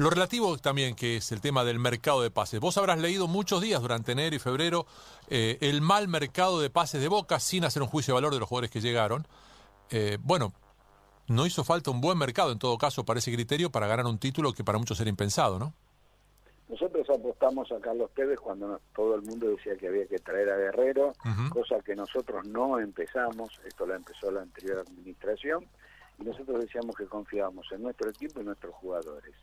lo 0.00 0.08
relativo 0.08 0.56
también, 0.56 0.94
que 0.94 1.18
es 1.18 1.30
el 1.30 1.42
tema 1.42 1.62
del 1.62 1.78
mercado 1.78 2.22
de 2.22 2.30
pases. 2.30 2.58
Vos 2.58 2.78
habrás 2.78 2.98
leído 2.98 3.28
muchos 3.28 3.60
días 3.60 3.82
durante 3.82 4.12
enero 4.12 4.34
y 4.34 4.38
febrero 4.38 4.86
eh, 5.28 5.58
el 5.60 5.82
mal 5.82 6.08
mercado 6.08 6.58
de 6.58 6.70
pases 6.70 7.02
de 7.02 7.08
Boca 7.08 7.38
sin 7.38 7.66
hacer 7.66 7.82
un 7.82 7.88
juicio 7.88 8.14
de 8.14 8.16
valor 8.16 8.32
de 8.32 8.40
los 8.40 8.48
jugadores 8.48 8.70
que 8.70 8.80
llegaron. 8.80 9.26
Eh, 9.90 10.16
bueno, 10.22 10.54
no 11.28 11.44
hizo 11.44 11.64
falta 11.64 11.90
un 11.90 12.00
buen 12.00 12.16
mercado 12.16 12.50
en 12.50 12.58
todo 12.58 12.78
caso 12.78 13.04
para 13.04 13.18
ese 13.18 13.30
criterio 13.30 13.68
para 13.68 13.86
ganar 13.88 14.06
un 14.06 14.16
título 14.16 14.54
que 14.54 14.64
para 14.64 14.78
muchos 14.78 14.98
era 15.00 15.10
impensado, 15.10 15.58
¿no? 15.58 15.74
Nosotros 16.70 17.06
apostamos 17.10 17.70
a 17.70 17.78
Carlos 17.78 18.10
Tevez 18.14 18.40
cuando 18.40 18.80
todo 18.94 19.16
el 19.16 19.22
mundo 19.22 19.48
decía 19.48 19.76
que 19.76 19.88
había 19.88 20.06
que 20.06 20.18
traer 20.20 20.48
a 20.48 20.56
Guerrero, 20.56 21.12
cosa 21.50 21.78
que 21.84 21.94
nosotros 21.94 22.46
no 22.46 22.78
empezamos, 22.78 23.60
esto 23.66 23.84
lo 23.84 23.96
empezó 23.96 24.30
la 24.30 24.40
anterior 24.40 24.78
administración, 24.78 25.66
y 26.18 26.24
nosotros 26.24 26.58
decíamos 26.58 26.96
que 26.96 27.04
confiábamos 27.04 27.66
en 27.72 27.82
nuestro 27.82 28.08
equipo 28.08 28.40
y 28.40 28.44
nuestros 28.44 28.74
jugadores. 28.76 29.34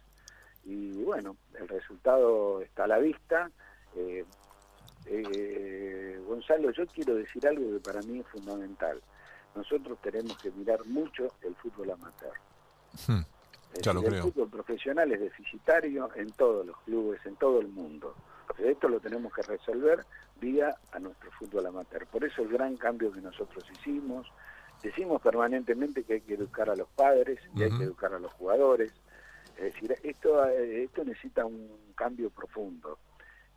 Y 0.67 0.91
bueno, 1.03 1.37
el 1.57 1.67
resultado 1.69 2.61
está 2.61 2.83
a 2.83 2.87
la 2.87 2.97
vista. 2.99 3.49
Eh, 3.95 4.25
eh, 5.05 6.21
Gonzalo, 6.27 6.71
yo 6.71 6.85
quiero 6.87 7.15
decir 7.15 7.47
algo 7.47 7.71
que 7.71 7.79
para 7.79 8.01
mí 8.01 8.19
es 8.19 8.27
fundamental. 8.27 9.01
Nosotros 9.55 9.97
tenemos 10.01 10.37
que 10.37 10.51
mirar 10.51 10.85
mucho 10.85 11.27
el 11.41 11.55
fútbol 11.55 11.91
amateur. 11.91 12.33
Hmm, 13.07 13.21
el 13.73 14.21
fútbol 14.21 14.49
profesional 14.49 15.09
es 15.13 15.21
deficitario 15.21 16.09
en 16.15 16.31
todos 16.31 16.65
los 16.65 16.77
clubes, 16.81 17.25
en 17.25 17.37
todo 17.37 17.61
el 17.61 17.69
mundo. 17.69 18.13
esto 18.57 18.89
lo 18.89 18.99
tenemos 18.99 19.33
que 19.33 19.43
resolver 19.43 20.05
vía 20.41 20.75
a 20.91 20.99
nuestro 20.99 21.31
fútbol 21.31 21.67
amateur. 21.67 22.05
Por 22.07 22.25
eso 22.25 22.41
el 22.41 22.49
gran 22.49 22.75
cambio 22.75 23.11
que 23.13 23.21
nosotros 23.21 23.63
hicimos, 23.71 24.27
decimos 24.83 25.21
permanentemente 25.21 26.03
que 26.03 26.15
hay 26.15 26.21
que 26.21 26.33
educar 26.33 26.69
a 26.69 26.75
los 26.75 26.89
padres 26.89 27.39
y 27.55 27.63
hay 27.63 27.69
que 27.77 27.85
educar 27.85 28.13
a 28.13 28.19
los 28.19 28.33
jugadores. 28.33 28.91
Es 29.57 29.73
decir, 29.73 29.95
esto, 30.03 30.45
eh, 30.47 30.83
esto 30.83 31.03
necesita 31.03 31.45
un 31.45 31.93
cambio 31.95 32.29
profundo 32.29 32.99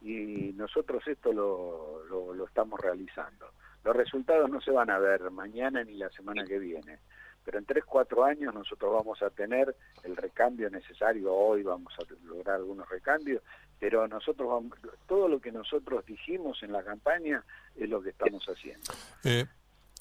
y 0.00 0.52
nosotros 0.57 1.07
esto 1.07 1.33
lo, 1.33 2.04
lo, 2.09 2.47
estamos 2.47 2.80
realizando. 2.80 3.50
Los 3.85 3.95
resultados 3.95 4.49
no 4.50 4.61
se 4.61 4.71
van 4.71 4.90
a 4.90 4.99
ver 4.99 5.30
mañana 5.30 5.85
ni 5.85 5.95
la 5.95 6.11
semana 6.11 6.45
que 6.45 6.59
viene, 6.59 6.99
pero 7.45 7.59
en 7.59 7.66
3, 7.66 7.85
4 7.85 8.25
años 8.25 8.54
nosotros 8.54 8.92
vamos 8.92 9.23
a 9.23 9.30
tener 9.30 9.75
el 10.04 10.16
recambio 10.16 10.71
necesario, 10.71 11.33
hoy 11.35 11.62
vamos 11.62 11.92
a 11.99 12.26
lograr 12.26 12.57
algunos 12.57 12.88
recambios, 12.88 13.42
pero 13.78 14.09
nosotros 14.09 14.49
vamos, 14.49 14.78
todo 15.07 15.28
lo 15.28 15.40
que 15.40 15.52
nosotros 15.52 16.04
dijimos 16.07 16.62
en 16.62 16.73
la 16.73 16.83
campaña 16.83 17.45
es 17.76 17.88
lo 17.88 18.02
que 18.02 18.11
estamos 18.11 18.45
haciendo. 18.47 18.92
Eh, 19.25 19.47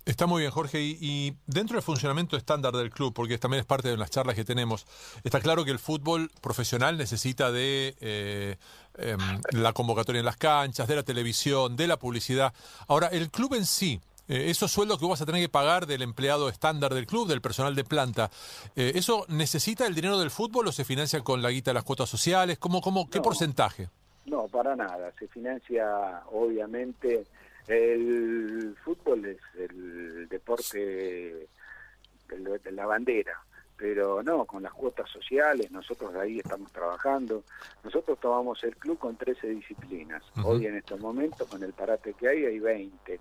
Está 0.09 0.25
muy 0.25 0.41
bien, 0.41 0.51
Jorge. 0.51 0.81
Y, 0.81 1.35
dentro 1.45 1.75
del 1.75 1.83
funcionamiento 1.83 2.35
estándar 2.35 2.73
del 2.75 2.89
club, 2.89 3.13
porque 3.13 3.37
también 3.37 3.59
es 3.59 3.67
parte 3.67 3.89
de 3.89 3.95
las 3.95 4.09
charlas 4.09 4.33
que 4.33 4.43
tenemos, 4.43 4.87
está 5.23 5.39
claro 5.39 5.63
que 5.63 5.69
el 5.69 5.77
fútbol 5.77 6.31
profesional 6.41 6.97
necesita 6.97 7.51
de 7.51 7.95
eh, 8.01 8.55
em, 8.97 9.19
la 9.51 9.71
convocatoria 9.71 10.17
en 10.17 10.25
las 10.25 10.35
canchas, 10.35 10.87
de 10.87 10.95
la 10.95 11.03
televisión, 11.03 11.75
de 11.75 11.85
la 11.85 11.99
publicidad. 11.99 12.55
Ahora, 12.87 13.05
el 13.09 13.29
club 13.29 13.53
en 13.53 13.67
sí, 13.67 14.01
eh, 14.27 14.49
esos 14.49 14.71
sueldos 14.71 14.97
que 14.97 15.05
vas 15.05 15.21
a 15.21 15.27
tener 15.27 15.43
que 15.43 15.49
pagar 15.49 15.85
del 15.85 16.01
empleado 16.01 16.49
estándar 16.49 16.95
del 16.95 17.05
club, 17.05 17.27
del 17.27 17.41
personal 17.41 17.75
de 17.75 17.83
planta, 17.83 18.31
eh, 18.75 18.93
¿eso 18.95 19.27
necesita 19.27 19.85
el 19.85 19.93
dinero 19.93 20.17
del 20.17 20.31
fútbol 20.31 20.69
o 20.69 20.71
se 20.71 20.85
financia 20.85 21.21
con 21.21 21.43
la 21.43 21.51
guita 21.51 21.69
de 21.69 21.75
las 21.75 21.83
cuotas 21.83 22.09
sociales? 22.09 22.57
¿Cómo, 22.57 22.81
cómo, 22.81 23.11
¿Qué 23.11 23.21
porcentaje? 23.21 23.89
No, 24.25 24.47
para 24.47 24.75
nada. 24.75 25.13
Se 25.19 25.27
financia, 25.27 26.23
obviamente 26.31 27.27
el 27.69 28.75
fútbol 28.83 29.25
es 29.25 29.37
el 32.29 32.43
deporte 32.43 32.69
de 32.69 32.71
la 32.71 32.85
bandera, 32.85 33.41
pero 33.75 34.21
no, 34.23 34.45
con 34.45 34.61
las 34.63 34.73
cuotas 34.73 35.09
sociales, 35.09 35.71
nosotros 35.71 36.13
ahí 36.15 36.39
estamos 36.39 36.71
trabajando. 36.71 37.43
Nosotros 37.83 38.19
tomamos 38.19 38.63
el 38.63 38.75
club 38.75 38.97
con 38.99 39.15
13 39.15 39.47
disciplinas. 39.47 40.21
Hoy 40.43 40.65
en 40.65 40.75
estos 40.75 40.99
momentos, 40.99 41.47
con 41.47 41.63
el 41.63 41.73
parate 41.73 42.13
que 42.13 42.27
hay, 42.27 42.45
hay 42.45 42.59
20. 42.59 43.19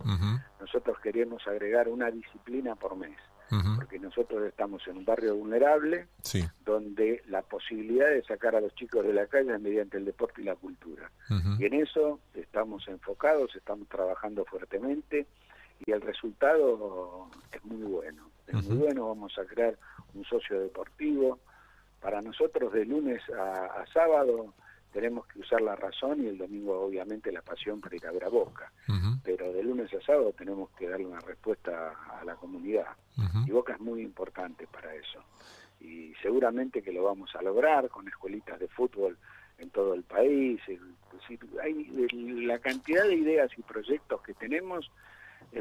Nosotros 0.61 0.99
queremos 1.01 1.47
agregar 1.47 1.89
una 1.89 2.11
disciplina 2.11 2.75
por 2.75 2.97
mes 2.97 3.17
porque 3.77 3.99
nosotros 3.99 4.45
estamos 4.47 4.87
en 4.89 4.99
un 4.99 5.05
barrio 5.05 5.35
vulnerable, 5.35 6.07
donde 6.65 7.23
la 7.29 7.43
posibilidad 7.43 8.09
de 8.09 8.23
sacar 8.23 8.55
a 8.55 8.61
los 8.61 8.75
chicos 8.75 9.05
de 9.07 9.13
la 9.15 9.27
calle 9.27 9.55
es 9.55 9.61
mediante 9.61 9.97
el 9.97 10.05
deporte 10.05 10.43
y 10.43 10.45
la 10.45 10.55
cultura. 10.55 11.11
Y 11.59 11.65
en 11.65 11.75
eso 11.75 12.21
estamos 12.35 12.87
enfocados, 12.89 13.55
estamos 13.57 13.89
trabajando 13.89 14.45
fuertemente 14.45 15.27
y 15.87 15.93
el 15.93 16.01
resultado 16.01 17.29
es 17.53 17.65
muy 17.65 17.83
bueno. 17.83 18.29
Es 18.47 18.55
muy 18.67 18.79
bueno, 18.79 19.09
vamos 19.09 19.39
a 19.39 19.45
crear 19.45 19.77
un 20.15 20.25
socio 20.25 20.61
deportivo. 20.61 21.39
Para 22.01 22.23
nosotros 22.23 22.73
de 22.73 22.85
lunes 22.85 23.23
a 23.31 23.85
sábado 23.93 24.55
tenemos 24.93 25.27
que 25.27 25.41
usar 25.41 25.61
la 25.61 25.77
razón 25.77 26.25
y 26.25 26.29
el 26.29 26.39
domingo 26.39 26.81
obviamente 26.81 27.31
la 27.31 27.43
pasión 27.43 27.81
para 27.81 27.97
ir 27.97 28.07
a 28.07 28.13
ver 28.13 28.25
a 28.25 28.29
Boca. 28.29 28.73
Pero 29.23 29.53
de 29.53 29.63
lunes 29.63 29.93
a 29.93 30.01
sábado 30.01 30.33
tenemos 30.33 30.71
que 30.71 30.89
darle 30.89 31.07
una 31.07 31.21
respuesta 31.21 31.95
a 32.21 32.25
la 32.25 32.35
comunidad. 32.37 32.97
Y 33.47 33.51
Boca 33.51 33.75
es 33.75 33.81
muy 33.81 34.03
importante 34.03 34.67
para 34.67 34.95
eso. 34.95 35.23
Y 35.81 36.15
seguramente 36.23 36.83
que 36.83 36.93
lo 36.93 37.05
vamos 37.05 37.35
a 37.37 37.43
lograr 37.43 37.89
con 37.89 38.09
escuelitas 38.09 38.59
de 38.59 38.69
fútbol 38.69 39.17
en 39.59 39.71
todo 39.71 39.95
el 39.95 40.05
país. 40.05 40.61
Hay, 41.63 41.85
la 42.47 42.59
cantidad 42.59 43.05
de 43.05 43.15
ideas 43.15 43.51
y 43.57 43.63
proyectos 43.63 44.23
que 44.23 44.35
tenemos 44.35 44.91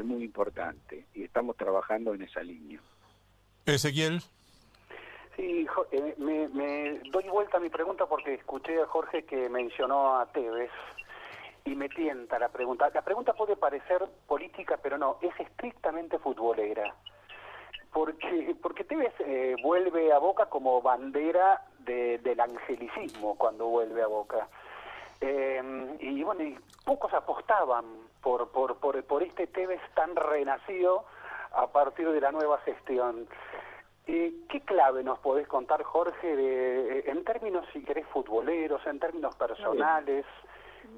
es 0.00 0.04
muy 0.04 0.24
importante 0.24 1.06
y 1.14 1.24
estamos 1.24 1.56
trabajando 1.56 2.14
en 2.14 2.22
esa 2.22 2.42
línea. 2.42 2.80
Ezequiel. 3.66 4.20
Sí, 5.36 5.66
eh, 5.92 6.14
me, 6.18 7.00
doy 7.10 7.28
vuelta 7.28 7.58
a 7.58 7.60
mi 7.60 7.68
pregunta 7.68 8.06
porque 8.06 8.34
escuché 8.34 8.80
a 8.80 8.86
Jorge 8.86 9.24
que 9.24 9.48
mencionó 9.48 10.18
a 10.18 10.26
Tevez 10.26 10.70
y 11.64 11.74
me 11.74 11.88
tienta 11.88 12.38
la 12.38 12.48
pregunta. 12.48 12.90
La 12.92 13.02
pregunta 13.02 13.34
puede 13.34 13.56
parecer 13.56 14.04
política, 14.26 14.78
pero 14.82 14.98
no, 14.98 15.18
es 15.20 15.38
estrictamente 15.38 16.18
futbolera. 16.18 16.94
Porque, 17.92 18.54
porque 18.60 18.84
Tevez 18.84 19.14
eh, 19.20 19.56
vuelve 19.62 20.12
a 20.12 20.18
Boca 20.18 20.46
como 20.46 20.82
bandera 20.82 21.62
del 21.78 22.38
angelicismo 22.38 23.36
cuando 23.36 23.66
vuelve 23.66 24.02
a 24.02 24.06
Boca. 24.06 24.48
Eh, 25.20 25.96
y 26.00 26.22
bueno, 26.22 26.42
y 26.42 26.58
pocos 26.84 27.12
apostaban 27.12 27.84
por, 28.22 28.50
por, 28.50 28.76
por, 28.78 29.02
por 29.04 29.22
este 29.22 29.46
Tevez 29.48 29.80
tan 29.94 30.14
renacido 30.14 31.04
a 31.52 31.66
partir 31.68 32.10
de 32.10 32.20
la 32.20 32.32
nueva 32.32 32.58
gestión. 32.58 33.26
Eh, 34.06 34.32
¿Qué 34.48 34.60
clave 34.62 35.02
nos 35.02 35.18
podés 35.18 35.46
contar, 35.48 35.82
Jorge, 35.82 36.34
de, 36.34 37.00
en 37.10 37.24
términos, 37.24 37.66
si 37.72 37.82
querés, 37.82 38.06
futboleros, 38.06 38.86
en 38.86 38.98
términos 38.98 39.34
personales, 39.36 40.24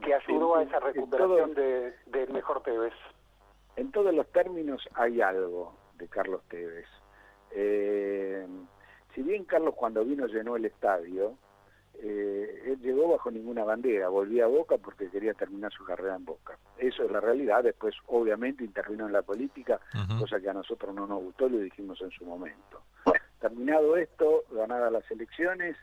que 0.02 0.14
ayudó 0.14 0.56
a 0.56 0.62
esa 0.62 0.78
recuperación 0.78 1.54
de, 1.54 1.94
del 2.06 2.30
mejor 2.30 2.62
Tevez? 2.62 2.94
En 3.76 3.90
todos 3.90 4.14
los 4.14 4.30
términos 4.30 4.88
hay 4.94 5.20
algo 5.20 5.74
de 5.94 6.08
Carlos 6.08 6.42
Tevez. 6.48 6.86
Eh, 7.52 8.46
si 9.14 9.22
bien 9.22 9.44
Carlos 9.44 9.74
cuando 9.74 10.04
vino 10.04 10.26
llenó 10.26 10.54
el 10.54 10.66
estadio, 10.66 11.34
eh, 12.02 12.62
él 12.66 12.80
llegó 12.80 13.08
bajo 13.08 13.30
ninguna 13.30 13.64
bandera, 13.64 14.08
volvía 14.08 14.44
a 14.44 14.48
Boca 14.48 14.78
porque 14.78 15.10
quería 15.10 15.34
terminar 15.34 15.72
su 15.72 15.84
carrera 15.84 16.16
en 16.16 16.24
Boca. 16.24 16.58
Eso 16.78 17.04
es 17.04 17.10
la 17.10 17.20
realidad, 17.20 17.62
después 17.62 17.94
obviamente 18.06 18.64
intervino 18.64 19.06
en 19.06 19.12
la 19.12 19.22
política, 19.22 19.80
cosa 20.18 20.40
que 20.40 20.48
a 20.48 20.54
nosotros 20.54 20.94
no 20.94 21.06
nos 21.06 21.22
gustó, 21.22 21.48
lo 21.48 21.58
dijimos 21.58 22.00
en 22.00 22.10
su 22.10 22.24
momento. 22.24 22.82
Terminado 23.40 23.96
esto, 23.96 24.44
ganadas 24.50 24.92
las 24.92 25.10
elecciones, 25.10 25.76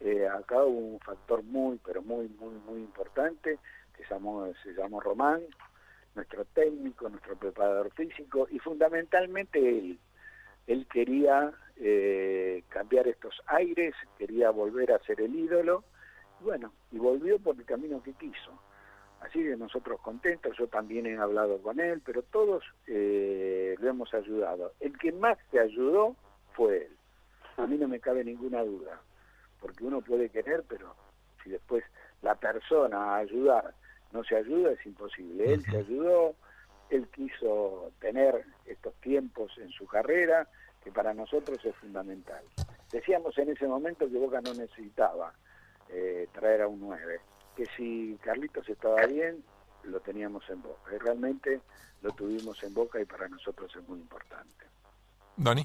eh, 0.00 0.26
acá 0.26 0.62
hubo 0.64 0.94
un 0.94 1.00
factor 1.00 1.42
muy, 1.42 1.78
pero 1.84 2.02
muy, 2.02 2.28
muy, 2.28 2.54
muy 2.66 2.80
importante, 2.80 3.58
que 3.96 4.04
se 4.04 4.14
llamó, 4.14 4.46
se 4.62 4.72
llamó 4.72 5.00
Román, 5.00 5.40
nuestro 6.14 6.44
técnico, 6.46 7.08
nuestro 7.08 7.36
preparador 7.36 7.90
físico, 7.92 8.46
y 8.50 8.58
fundamentalmente 8.58 9.58
él. 9.58 9.98
Él 10.66 10.86
quería 10.92 11.52
eh, 11.76 12.31
cambiar 12.92 13.08
estos 13.08 13.42
aires, 13.46 13.94
quería 14.18 14.50
volver 14.50 14.92
a 14.92 14.98
ser 14.98 15.18
el 15.22 15.34
ídolo, 15.34 15.82
bueno, 16.40 16.72
y 16.90 16.98
volvió 16.98 17.38
por 17.38 17.56
el 17.56 17.64
camino 17.64 18.02
que 18.02 18.12
quiso. 18.12 18.50
Así 19.22 19.42
que 19.42 19.56
nosotros 19.56 19.98
contentos, 20.02 20.54
yo 20.58 20.66
también 20.66 21.06
he 21.06 21.16
hablado 21.16 21.56
con 21.62 21.80
él, 21.80 22.02
pero 22.04 22.22
todos 22.22 22.62
eh, 22.86 23.76
lo 23.78 23.88
hemos 23.88 24.12
ayudado. 24.12 24.72
El 24.80 24.98
que 24.98 25.10
más 25.12 25.38
te 25.50 25.58
ayudó 25.58 26.16
fue 26.52 26.82
él. 26.84 26.96
A 27.56 27.66
mí 27.66 27.78
no 27.78 27.88
me 27.88 27.98
cabe 27.98 28.24
ninguna 28.24 28.62
duda, 28.62 29.00
porque 29.60 29.84
uno 29.84 30.02
puede 30.02 30.28
querer, 30.28 30.62
pero 30.68 30.94
si 31.42 31.48
después 31.48 31.84
la 32.20 32.34
persona 32.34 33.14
a 33.14 33.16
ayudar 33.18 33.72
no 34.12 34.22
se 34.22 34.36
ayuda, 34.36 34.72
es 34.72 34.84
imposible. 34.84 35.54
Él 35.54 35.62
se 35.62 35.78
ayudó, 35.78 36.34
él 36.90 37.08
quiso 37.08 37.90
tener 38.00 38.44
estos 38.66 38.92
tiempos 38.96 39.56
en 39.56 39.70
su 39.70 39.86
carrera, 39.86 40.46
que 40.82 40.90
para 40.90 41.14
nosotros 41.14 41.58
es 41.64 41.74
fundamental. 41.76 42.42
Decíamos 42.92 43.36
en 43.38 43.50
ese 43.50 43.66
momento 43.66 44.08
que 44.08 44.18
Boca 44.18 44.42
no 44.42 44.52
necesitaba 44.52 45.32
eh, 45.88 46.28
traer 46.32 46.62
a 46.62 46.68
un 46.68 46.80
9, 46.80 47.20
que 47.56 47.64
si 47.76 48.18
Carlitos 48.22 48.68
estaba 48.68 49.06
bien, 49.06 49.42
lo 49.84 50.00
teníamos 50.00 50.48
en 50.50 50.62
Boca, 50.62 50.94
y 50.94 50.98
realmente 50.98 51.62
lo 52.02 52.12
tuvimos 52.12 52.62
en 52.62 52.74
Boca 52.74 53.00
y 53.00 53.06
para 53.06 53.28
nosotros 53.28 53.74
es 53.74 53.88
muy 53.88 53.98
importante. 53.98 54.66
Dani. 55.36 55.64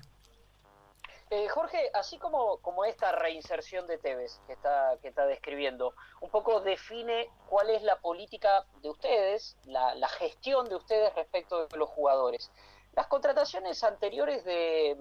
Eh, 1.30 1.50
Jorge, 1.50 1.90
así 1.94 2.18
como, 2.18 2.60
como 2.60 2.86
esta 2.86 3.12
reinserción 3.12 3.86
de 3.88 3.98
Tevez 3.98 4.40
que 4.48 4.54
está, 4.54 4.98
que 5.02 5.10
está 5.10 5.26
describiendo, 5.26 5.94
un 6.22 6.30
poco 6.30 6.62
define 6.62 7.30
cuál 7.50 7.70
es 7.70 7.84
la 7.84 8.00
política 8.00 8.66
de 8.82 8.90
ustedes, 8.90 9.58
la, 9.66 9.94
la 9.96 10.08
gestión 10.08 10.70
de 10.70 10.76
ustedes 10.76 11.14
respecto 11.16 11.68
de 11.68 11.78
los 11.78 11.90
jugadores. 11.90 12.50
Las 12.94 13.08
contrataciones 13.08 13.84
anteriores 13.84 14.46
de, 14.46 14.96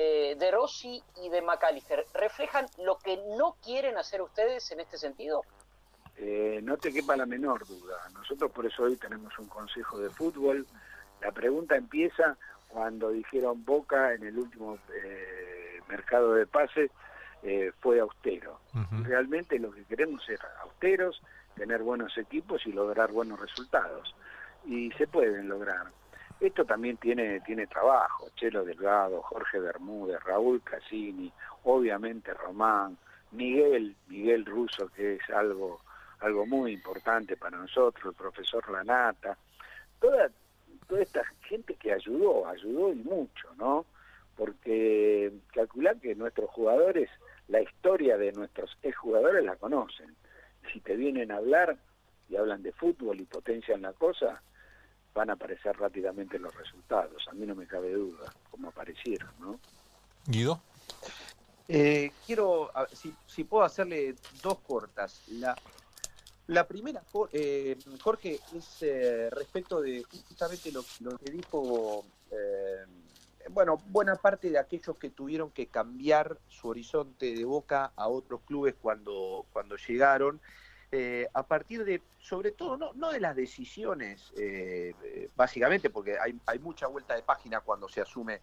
eh, 0.00 0.36
de 0.38 0.50
Rossi 0.52 1.02
y 1.16 1.28
de 1.28 1.42
McAllister, 1.42 2.06
¿reflejan 2.14 2.66
lo 2.78 2.98
que 2.98 3.16
no 3.36 3.56
quieren 3.64 3.98
hacer 3.98 4.22
ustedes 4.22 4.70
en 4.70 4.78
este 4.78 4.96
sentido? 4.96 5.42
Eh, 6.16 6.60
no 6.62 6.76
te 6.76 6.92
quepa 6.92 7.16
la 7.16 7.26
menor 7.26 7.66
duda. 7.66 7.96
Nosotros 8.14 8.52
por 8.52 8.64
eso 8.64 8.84
hoy 8.84 8.94
tenemos 8.94 9.36
un 9.40 9.48
consejo 9.48 9.98
de 9.98 10.08
fútbol. 10.10 10.68
La 11.20 11.32
pregunta 11.32 11.74
empieza 11.74 12.36
cuando 12.68 13.10
dijeron 13.10 13.64
Boca 13.64 14.14
en 14.14 14.22
el 14.22 14.38
último 14.38 14.78
eh, 14.94 15.80
mercado 15.88 16.34
de 16.34 16.46
pases 16.46 16.92
eh, 17.42 17.72
fue 17.80 17.98
austero. 17.98 18.60
Realmente 19.02 19.58
lo 19.58 19.72
que 19.72 19.84
queremos 19.84 20.28
es 20.28 20.38
austeros, 20.62 21.20
tener 21.56 21.82
buenos 21.82 22.16
equipos 22.18 22.64
y 22.66 22.72
lograr 22.72 23.10
buenos 23.10 23.40
resultados. 23.40 24.14
Y 24.64 24.92
se 24.92 25.08
pueden 25.08 25.48
lograr. 25.48 25.86
Esto 26.40 26.64
también 26.64 26.96
tiene, 26.98 27.40
tiene 27.40 27.66
trabajo. 27.66 28.28
Chelo 28.36 28.64
Delgado, 28.64 29.22
Jorge 29.22 29.58
Bermúdez, 29.58 30.22
Raúl 30.22 30.62
Cassini, 30.62 31.32
obviamente 31.64 32.32
Román, 32.34 32.96
Miguel, 33.32 33.96
Miguel 34.08 34.46
Russo, 34.46 34.88
que 34.94 35.16
es 35.16 35.30
algo 35.30 35.80
algo 36.20 36.46
muy 36.46 36.72
importante 36.72 37.36
para 37.36 37.58
nosotros, 37.58 38.06
el 38.06 38.14
profesor 38.14 38.68
Lanata, 38.70 39.36
toda, 40.00 40.30
toda 40.88 41.02
esta 41.02 41.22
gente 41.42 41.74
que 41.74 41.92
ayudó, 41.92 42.46
ayudó 42.46 42.92
y 42.92 42.96
mucho, 42.96 43.54
¿no? 43.56 43.84
Porque 44.36 45.32
calcular 45.52 45.96
que 45.98 46.14
nuestros 46.14 46.50
jugadores, 46.50 47.08
la 47.48 47.60
historia 47.60 48.16
de 48.16 48.32
nuestros 48.32 48.76
exjugadores 48.82 49.44
la 49.44 49.56
conocen. 49.56 50.14
Si 50.72 50.80
te 50.80 50.96
vienen 50.96 51.30
a 51.30 51.36
hablar 51.36 51.76
y 52.28 52.36
hablan 52.36 52.62
de 52.62 52.72
fútbol 52.72 53.20
y 53.20 53.24
potencian 53.24 53.82
la 53.82 53.92
cosa, 53.92 54.42
van 55.14 55.30
a 55.30 55.34
aparecer 55.34 55.76
rápidamente 55.76 56.38
los 56.38 56.54
resultados. 56.54 57.26
A 57.28 57.32
mí 57.34 57.46
no 57.46 57.54
me 57.54 57.66
cabe 57.66 57.92
duda, 57.92 58.32
como 58.50 58.68
aparecieron, 58.68 59.30
¿no? 59.40 59.58
Guido. 60.26 60.60
Eh, 61.68 62.12
quiero, 62.26 62.70
si, 62.92 63.14
si 63.26 63.44
puedo 63.44 63.64
hacerle 63.64 64.14
dos 64.42 64.58
cortas. 64.60 65.22
La, 65.28 65.54
la 66.48 66.66
primera, 66.66 67.02
eh, 67.32 67.76
Jorge, 68.02 68.40
es 68.56 68.78
eh, 68.80 69.28
respecto 69.30 69.82
de 69.82 70.02
justamente 70.02 70.72
lo, 70.72 70.82
que 71.18 71.30
dijo, 71.30 72.06
eh, 72.30 72.86
bueno, 73.50 73.82
buena 73.88 74.16
parte 74.16 74.48
de 74.48 74.58
aquellos 74.58 74.96
que 74.96 75.10
tuvieron 75.10 75.50
que 75.50 75.66
cambiar 75.66 76.38
su 76.48 76.68
horizonte 76.68 77.34
de 77.34 77.44
boca 77.44 77.92
a 77.96 78.08
otros 78.08 78.40
clubes 78.46 78.74
cuando, 78.80 79.44
cuando 79.52 79.76
llegaron, 79.76 80.40
a 81.34 81.42
partir 81.42 81.84
de, 81.84 82.02
sobre 82.18 82.52
todo, 82.52 82.76
no, 82.76 82.92
no 82.94 83.10
de 83.10 83.20
las 83.20 83.36
decisiones, 83.36 84.32
básicamente, 85.36 85.90
porque 85.90 86.18
hay, 86.18 86.38
hay 86.46 86.58
mucha 86.58 86.86
vuelta 86.86 87.14
de 87.14 87.22
página 87.22 87.60
cuando 87.60 87.88
se 87.88 88.00
asume 88.00 88.40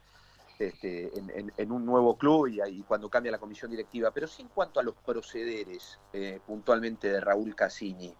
este, 0.58 1.12
en, 1.58 1.72
un 1.72 1.86
nuevo 1.86 2.18
club 2.18 2.48
y, 2.48 2.82
cuando 2.84 3.10
cambia 3.10 3.32
la 3.32 3.40
comisión 3.40 3.70
directiva, 3.70 4.12
pero 4.12 4.26
sí 4.26 4.42
en 4.42 4.48
cuanto 4.48 4.80
a 4.80 4.84
los 4.84 4.96
procederes 4.96 6.00
eh, 6.14 6.40
puntualmente 6.46 7.12
de 7.12 7.20
Raúl 7.20 7.56
Cassini. 7.56 8.16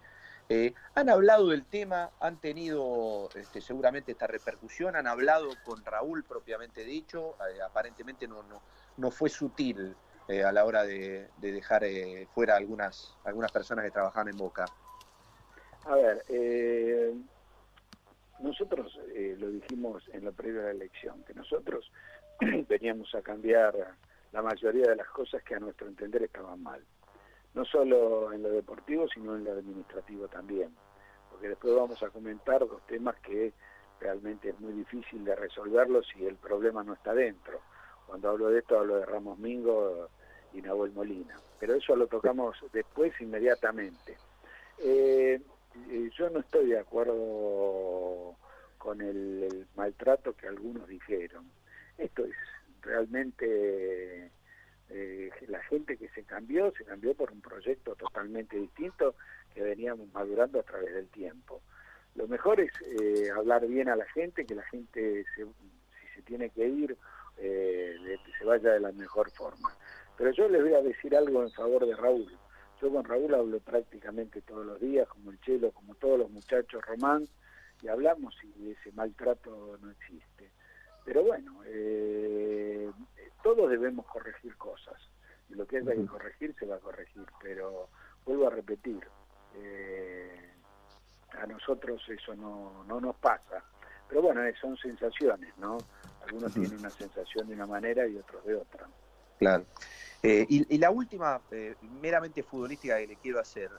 Eh, 0.48 0.74
han 0.94 1.08
hablado 1.08 1.48
del 1.48 1.64
tema, 1.64 2.10
han 2.20 2.38
tenido 2.38 3.30
este, 3.34 3.60
seguramente 3.60 4.12
esta 4.12 4.26
repercusión, 4.26 4.96
han 4.96 5.06
hablado 5.06 5.48
con 5.64 5.84
Raúl 5.84 6.24
propiamente 6.24 6.84
dicho, 6.84 7.36
eh, 7.40 7.62
aparentemente 7.62 8.28
no, 8.28 8.42
no, 8.42 8.60
no, 8.98 9.10
fue 9.10 9.28
sutil 9.28 9.96
a 10.28 10.52
la 10.52 10.64
hora 10.64 10.84
de, 10.84 11.28
dejar 11.38 11.84
fuera 12.34 12.56
algunas, 12.56 13.16
algunas 13.24 13.52
personas 13.52 13.84
que 13.84 13.90
trabajaban 13.90 14.28
en 14.28 14.36
Boca. 14.36 14.64
A 15.84 15.94
ver, 15.94 16.22
nosotros 18.40 18.98
lo 19.38 19.50
dijimos 19.50 20.02
en 20.12 20.24
la 20.24 20.32
previa 20.32 20.62
de 20.62 20.66
la 20.66 20.72
elección, 20.72 21.22
que 21.24 21.34
nosotros 21.34 21.90
veníamos 22.68 23.14
a 23.14 23.22
cambiar 23.22 23.74
la 24.32 24.42
mayoría 24.42 24.88
de 24.90 24.96
las 24.96 25.08
cosas 25.08 25.42
que 25.42 25.54
a 25.54 25.58
nuestro 25.58 25.86
entender 25.86 26.22
estaban 26.22 26.62
mal. 26.62 26.84
No 27.54 27.64
solo 27.64 28.32
en 28.32 28.42
lo 28.42 28.50
deportivo, 28.50 29.08
sino 29.08 29.34
en 29.34 29.44
lo 29.44 29.52
administrativo 29.52 30.28
también. 30.28 30.76
Porque 31.30 31.48
después 31.48 31.74
vamos 31.74 32.02
a 32.02 32.10
comentar 32.10 32.60
dos 32.60 32.84
temas 32.86 33.16
que 33.20 33.54
realmente 33.98 34.50
es 34.50 34.60
muy 34.60 34.72
difícil 34.72 35.24
de 35.24 35.34
resolverlos 35.34 36.06
si 36.12 36.26
el 36.26 36.36
problema 36.36 36.84
no 36.84 36.92
está 36.92 37.14
dentro. 37.14 37.60
Cuando 38.06 38.28
hablo 38.28 38.48
de 38.50 38.58
esto 38.58 38.78
hablo 38.78 38.96
de 38.96 39.06
Ramos 39.06 39.38
Mingo 39.38 40.10
y 40.56 40.62
Nahuel 40.62 40.92
Molina. 40.92 41.38
Pero 41.60 41.74
eso 41.74 41.94
lo 41.96 42.06
tocamos 42.06 42.56
después 42.72 43.12
inmediatamente. 43.20 44.16
Eh, 44.78 45.40
eh, 45.90 46.10
yo 46.16 46.30
no 46.30 46.40
estoy 46.40 46.70
de 46.70 46.78
acuerdo 46.78 48.36
con 48.78 49.00
el 49.00 49.66
maltrato 49.74 50.34
que 50.34 50.48
algunos 50.48 50.88
dijeron. 50.88 51.50
Esto 51.98 52.24
es 52.24 52.36
realmente 52.82 54.30
eh, 54.90 55.30
la 55.48 55.62
gente 55.64 55.96
que 55.96 56.08
se 56.10 56.22
cambió, 56.24 56.72
se 56.76 56.84
cambió 56.84 57.14
por 57.14 57.32
un 57.32 57.40
proyecto 57.40 57.94
totalmente 57.96 58.56
distinto 58.56 59.14
que 59.54 59.62
veníamos 59.62 60.12
madurando 60.12 60.60
a 60.60 60.62
través 60.62 60.94
del 60.94 61.08
tiempo. 61.08 61.62
Lo 62.14 62.28
mejor 62.28 62.60
es 62.60 62.72
eh, 63.00 63.30
hablar 63.30 63.66
bien 63.66 63.88
a 63.88 63.96
la 63.96 64.06
gente, 64.06 64.46
que 64.46 64.54
la 64.54 64.64
gente, 64.64 65.24
si 65.34 65.42
se 66.14 66.22
tiene 66.22 66.50
que 66.50 66.66
ir, 66.66 66.96
eh, 67.38 68.16
se 68.38 68.44
vaya 68.44 68.72
de 68.72 68.80
la 68.80 68.92
mejor 68.92 69.30
forma. 69.30 69.74
Pero 70.16 70.30
yo 70.32 70.48
les 70.48 70.62
voy 70.62 70.74
a 70.74 70.82
decir 70.82 71.14
algo 71.16 71.42
en 71.42 71.50
favor 71.50 71.86
de 71.86 71.94
Raúl. 71.94 72.36
Yo 72.80 72.90
con 72.90 73.04
Raúl 73.04 73.34
hablo 73.34 73.60
prácticamente 73.60 74.42
todos 74.42 74.64
los 74.66 74.80
días, 74.80 75.08
como 75.08 75.30
el 75.30 75.40
Chelo, 75.40 75.70
como 75.72 75.94
todos 75.94 76.18
los 76.18 76.30
muchachos 76.30 76.84
Román, 76.84 77.26
y 77.82 77.88
hablamos 77.88 78.34
y 78.56 78.70
ese 78.70 78.92
maltrato 78.92 79.78
no 79.80 79.90
existe. 79.90 80.50
Pero 81.04 81.22
bueno, 81.22 81.60
eh, 81.66 82.90
todos 83.42 83.70
debemos 83.70 84.06
corregir 84.06 84.56
cosas. 84.56 84.96
Y 85.48 85.54
lo 85.54 85.66
que 85.66 85.78
haya 85.78 85.92
que 85.92 86.06
corregir 86.06 86.54
se 86.58 86.66
va 86.66 86.76
a 86.76 86.80
corregir. 86.80 87.24
Pero 87.42 87.88
vuelvo 88.24 88.48
a 88.48 88.50
repetir, 88.50 89.06
eh, 89.54 90.50
a 91.38 91.46
nosotros 91.46 92.02
eso 92.08 92.34
no, 92.34 92.84
no 92.84 93.00
nos 93.00 93.16
pasa. 93.16 93.62
Pero 94.08 94.22
bueno, 94.22 94.42
eh, 94.44 94.54
son 94.60 94.76
sensaciones, 94.76 95.56
¿no? 95.58 95.78
Algunos 96.26 96.52
tienen 96.52 96.78
una 96.78 96.90
sensación 96.90 97.48
de 97.48 97.54
una 97.54 97.66
manera 97.66 98.06
y 98.06 98.16
otros 98.16 98.44
de 98.44 98.54
otra. 98.56 98.88
Claro. 99.38 99.64
y, 100.22 100.74
y, 100.74 100.78
la 100.78 100.90
última, 100.90 101.40
meramente 102.00 102.42
futbolística 102.42 102.96
que 102.98 103.06
le 103.06 103.16
quiero 103.16 103.38
hacer. 103.38 103.70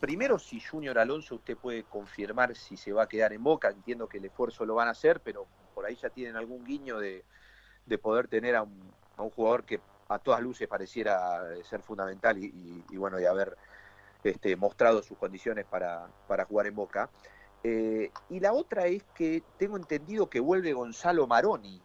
Primero, 0.00 0.38
si 0.38 0.60
Junior 0.60 0.98
Alonso 0.98 1.34
usted 1.34 1.58
puede 1.58 1.84
confirmar 1.84 2.56
si 2.56 2.78
se 2.78 2.90
va 2.90 3.02
a 3.02 3.08
quedar 3.08 3.34
en 3.34 3.42
Boca, 3.42 3.68
entiendo 3.68 4.08
que 4.08 4.16
el 4.16 4.24
esfuerzo 4.24 4.64
lo 4.64 4.74
van 4.74 4.88
a 4.88 4.92
hacer, 4.92 5.20
pero 5.20 5.46
por 5.74 5.84
ahí 5.84 5.94
ya 5.94 6.08
tienen 6.08 6.36
algún 6.36 6.64
guiño 6.64 6.98
de, 6.98 7.22
poder 8.00 8.26
tener 8.26 8.56
a 8.56 8.62
un, 8.62 8.90
jugador 9.34 9.64
que 9.64 9.78
a 10.08 10.18
todas 10.18 10.40
luces 10.40 10.66
pareciera 10.66 11.42
ser 11.64 11.82
fundamental 11.82 12.38
y, 12.38 12.82
bueno, 12.96 13.20
y 13.20 13.26
haber 13.26 13.58
este, 14.24 14.56
mostrado 14.56 15.02
sus 15.02 15.18
condiciones 15.18 15.66
para, 15.66 16.08
jugar 16.48 16.66
en 16.66 16.74
Boca. 16.74 17.10
Eh, 17.62 18.10
y 18.30 18.40
la 18.40 18.54
otra 18.54 18.86
es 18.86 19.02
que 19.14 19.42
tengo 19.58 19.76
entendido 19.76 20.30
que 20.30 20.40
vuelve 20.40 20.72
Gonzalo 20.72 21.26
Maroni 21.26 21.82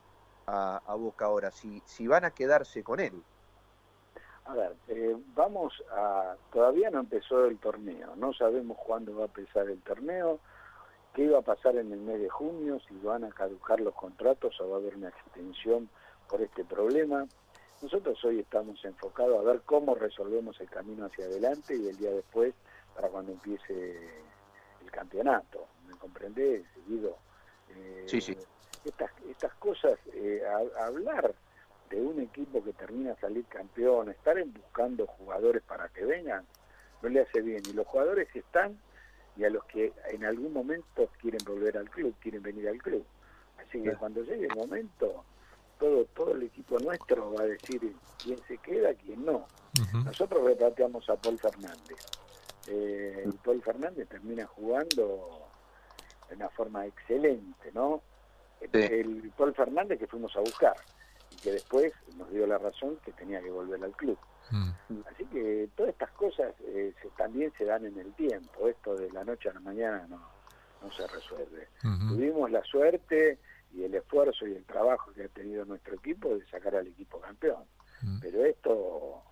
a, 0.47 0.95
Boca 0.95 1.25
ahora, 1.25 1.51
si, 1.51 1.81
si 1.85 2.07
van 2.07 2.25
a 2.25 2.31
quedarse 2.31 2.83
con 2.83 2.99
él. 2.99 3.23
A 4.45 4.53
ver, 4.53 4.75
eh, 4.87 5.15
vamos 5.33 5.73
a... 5.91 6.35
Todavía 6.51 6.91
no 6.91 6.99
empezó 6.99 7.45
el 7.45 7.57
torneo, 7.57 8.15
no 8.15 8.31
sabemos 8.33 8.77
cuándo 8.77 9.15
va 9.15 9.23
a 9.23 9.25
empezar 9.25 9.67
el 9.69 9.81
torneo, 9.81 10.39
qué 11.13 11.23
iba 11.23 11.39
a 11.39 11.41
pasar 11.41 11.77
en 11.77 11.91
el 11.91 11.99
mes 11.99 12.19
de 12.19 12.29
junio, 12.29 12.79
si 12.87 12.95
van 12.99 13.23
a 13.23 13.31
caducar 13.31 13.79
los 13.79 13.95
contratos 13.95 14.59
o 14.61 14.69
va 14.69 14.77
a 14.77 14.79
haber 14.79 14.95
una 14.95 15.09
extensión 15.09 15.89
por 16.29 16.41
este 16.41 16.63
problema. 16.63 17.25
Nosotros 17.81 18.23
hoy 18.23 18.39
estamos 18.39 18.83
enfocados 18.85 19.39
a 19.39 19.43
ver 19.43 19.61
cómo 19.65 19.95
resolvemos 19.95 20.59
el 20.61 20.69
camino 20.69 21.05
hacia 21.05 21.25
adelante 21.25 21.75
y 21.75 21.87
el 21.87 21.97
día 21.97 22.11
después 22.11 22.53
para 22.95 23.09
cuando 23.09 23.31
empiece 23.31 24.23
el 24.83 24.91
campeonato. 24.91 25.67
¿Me 25.87 25.95
comprendés, 25.97 26.63
seguido? 26.73 27.17
Eh, 27.75 28.05
sí, 28.07 28.21
sí. 28.21 28.37
Estas, 28.85 29.11
estas 29.29 29.53
cosas, 29.55 29.97
eh, 30.13 30.41
hablar 30.79 31.33
de 31.89 32.01
un 32.01 32.19
equipo 32.19 32.63
que 32.63 32.73
termina 32.73 33.13
a 33.13 33.19
salir 33.19 33.45
campeón, 33.45 34.09
estar 34.09 34.37
en 34.37 34.53
buscando 34.53 35.07
jugadores 35.07 35.63
para 35.63 35.89
que 35.89 36.05
vengan, 36.05 36.45
no 37.01 37.09
le 37.09 37.21
hace 37.21 37.41
bien. 37.41 37.61
Y 37.67 37.73
los 37.73 37.87
jugadores 37.87 38.29
que 38.31 38.39
están 38.39 38.77
y 39.37 39.43
a 39.43 39.49
los 39.49 39.63
que 39.65 39.93
en 40.11 40.25
algún 40.25 40.53
momento 40.53 41.09
quieren 41.21 41.41
volver 41.45 41.77
al 41.77 41.89
club, 41.89 42.15
quieren 42.19 42.41
venir 42.41 42.67
al 42.69 42.77
club. 42.77 43.05
Así 43.57 43.81
que 43.81 43.93
cuando 43.93 44.23
llegue 44.23 44.47
el 44.47 44.55
momento, 44.55 45.23
todo 45.79 46.05
todo 46.05 46.33
el 46.33 46.43
equipo 46.43 46.79
nuestro 46.79 47.33
va 47.33 47.43
a 47.43 47.47
decir 47.47 47.81
quién 48.23 48.39
se 48.47 48.57
queda, 48.59 48.93
quién 48.93 49.25
no. 49.25 49.45
Nosotros 50.05 50.43
repateamos 50.45 51.09
a 51.09 51.15
Paul 51.17 51.37
Fernández. 51.37 51.97
Eh, 52.67 53.29
Paul 53.43 53.61
Fernández 53.61 54.07
termina 54.07 54.45
jugando 54.45 55.49
de 56.29 56.35
una 56.35 56.49
forma 56.49 56.85
excelente, 56.85 57.71
¿no? 57.73 58.01
El 58.61 59.31
Paul 59.37 59.53
Fernández 59.53 59.99
que 59.99 60.07
fuimos 60.07 60.35
a 60.35 60.39
buscar 60.39 60.75
que 61.45 61.51
después 61.51 61.93
nos 62.17 62.29
dio 62.31 62.47
la 62.47 62.57
razón 62.57 62.97
que 63.05 63.11
tenía 63.11 63.39
que 63.39 63.51
volver 63.51 63.83
al 63.83 63.95
club. 63.95 64.17
Mm. 64.49 64.71
Así 65.11 65.25
que 65.25 65.69
todas 65.75 65.91
estas 65.91 66.11
cosas 66.11 66.53
eh, 66.61 66.93
también 67.17 67.53
se 67.57 67.65
dan 67.65 67.85
en 67.85 67.99
el 67.99 68.13
tiempo, 68.13 68.67
esto 68.67 68.95
de 68.95 69.11
la 69.11 69.23
noche 69.23 69.49
a 69.49 69.53
la 69.53 69.59
mañana 69.59 70.07
no, 70.07 70.19
no 70.81 70.91
se 70.91 71.05
resuelve. 71.07 71.67
Tuvimos 71.81 72.49
la 72.51 72.63
suerte 72.63 73.37
y 73.73 73.83
el 73.83 73.93
esfuerzo 73.93 74.47
y 74.47 74.53
el 74.53 74.65
trabajo 74.65 75.11
que 75.13 75.25
ha 75.25 75.27
tenido 75.27 75.65
nuestro 75.65 75.95
equipo 75.95 76.35
de 76.35 76.45
sacar 76.47 76.75
al 76.75 76.87
equipo 76.87 77.19
campeón. 77.19 77.63
Mm. 78.01 78.19
Pero 78.21 78.45
esto 78.45 79.23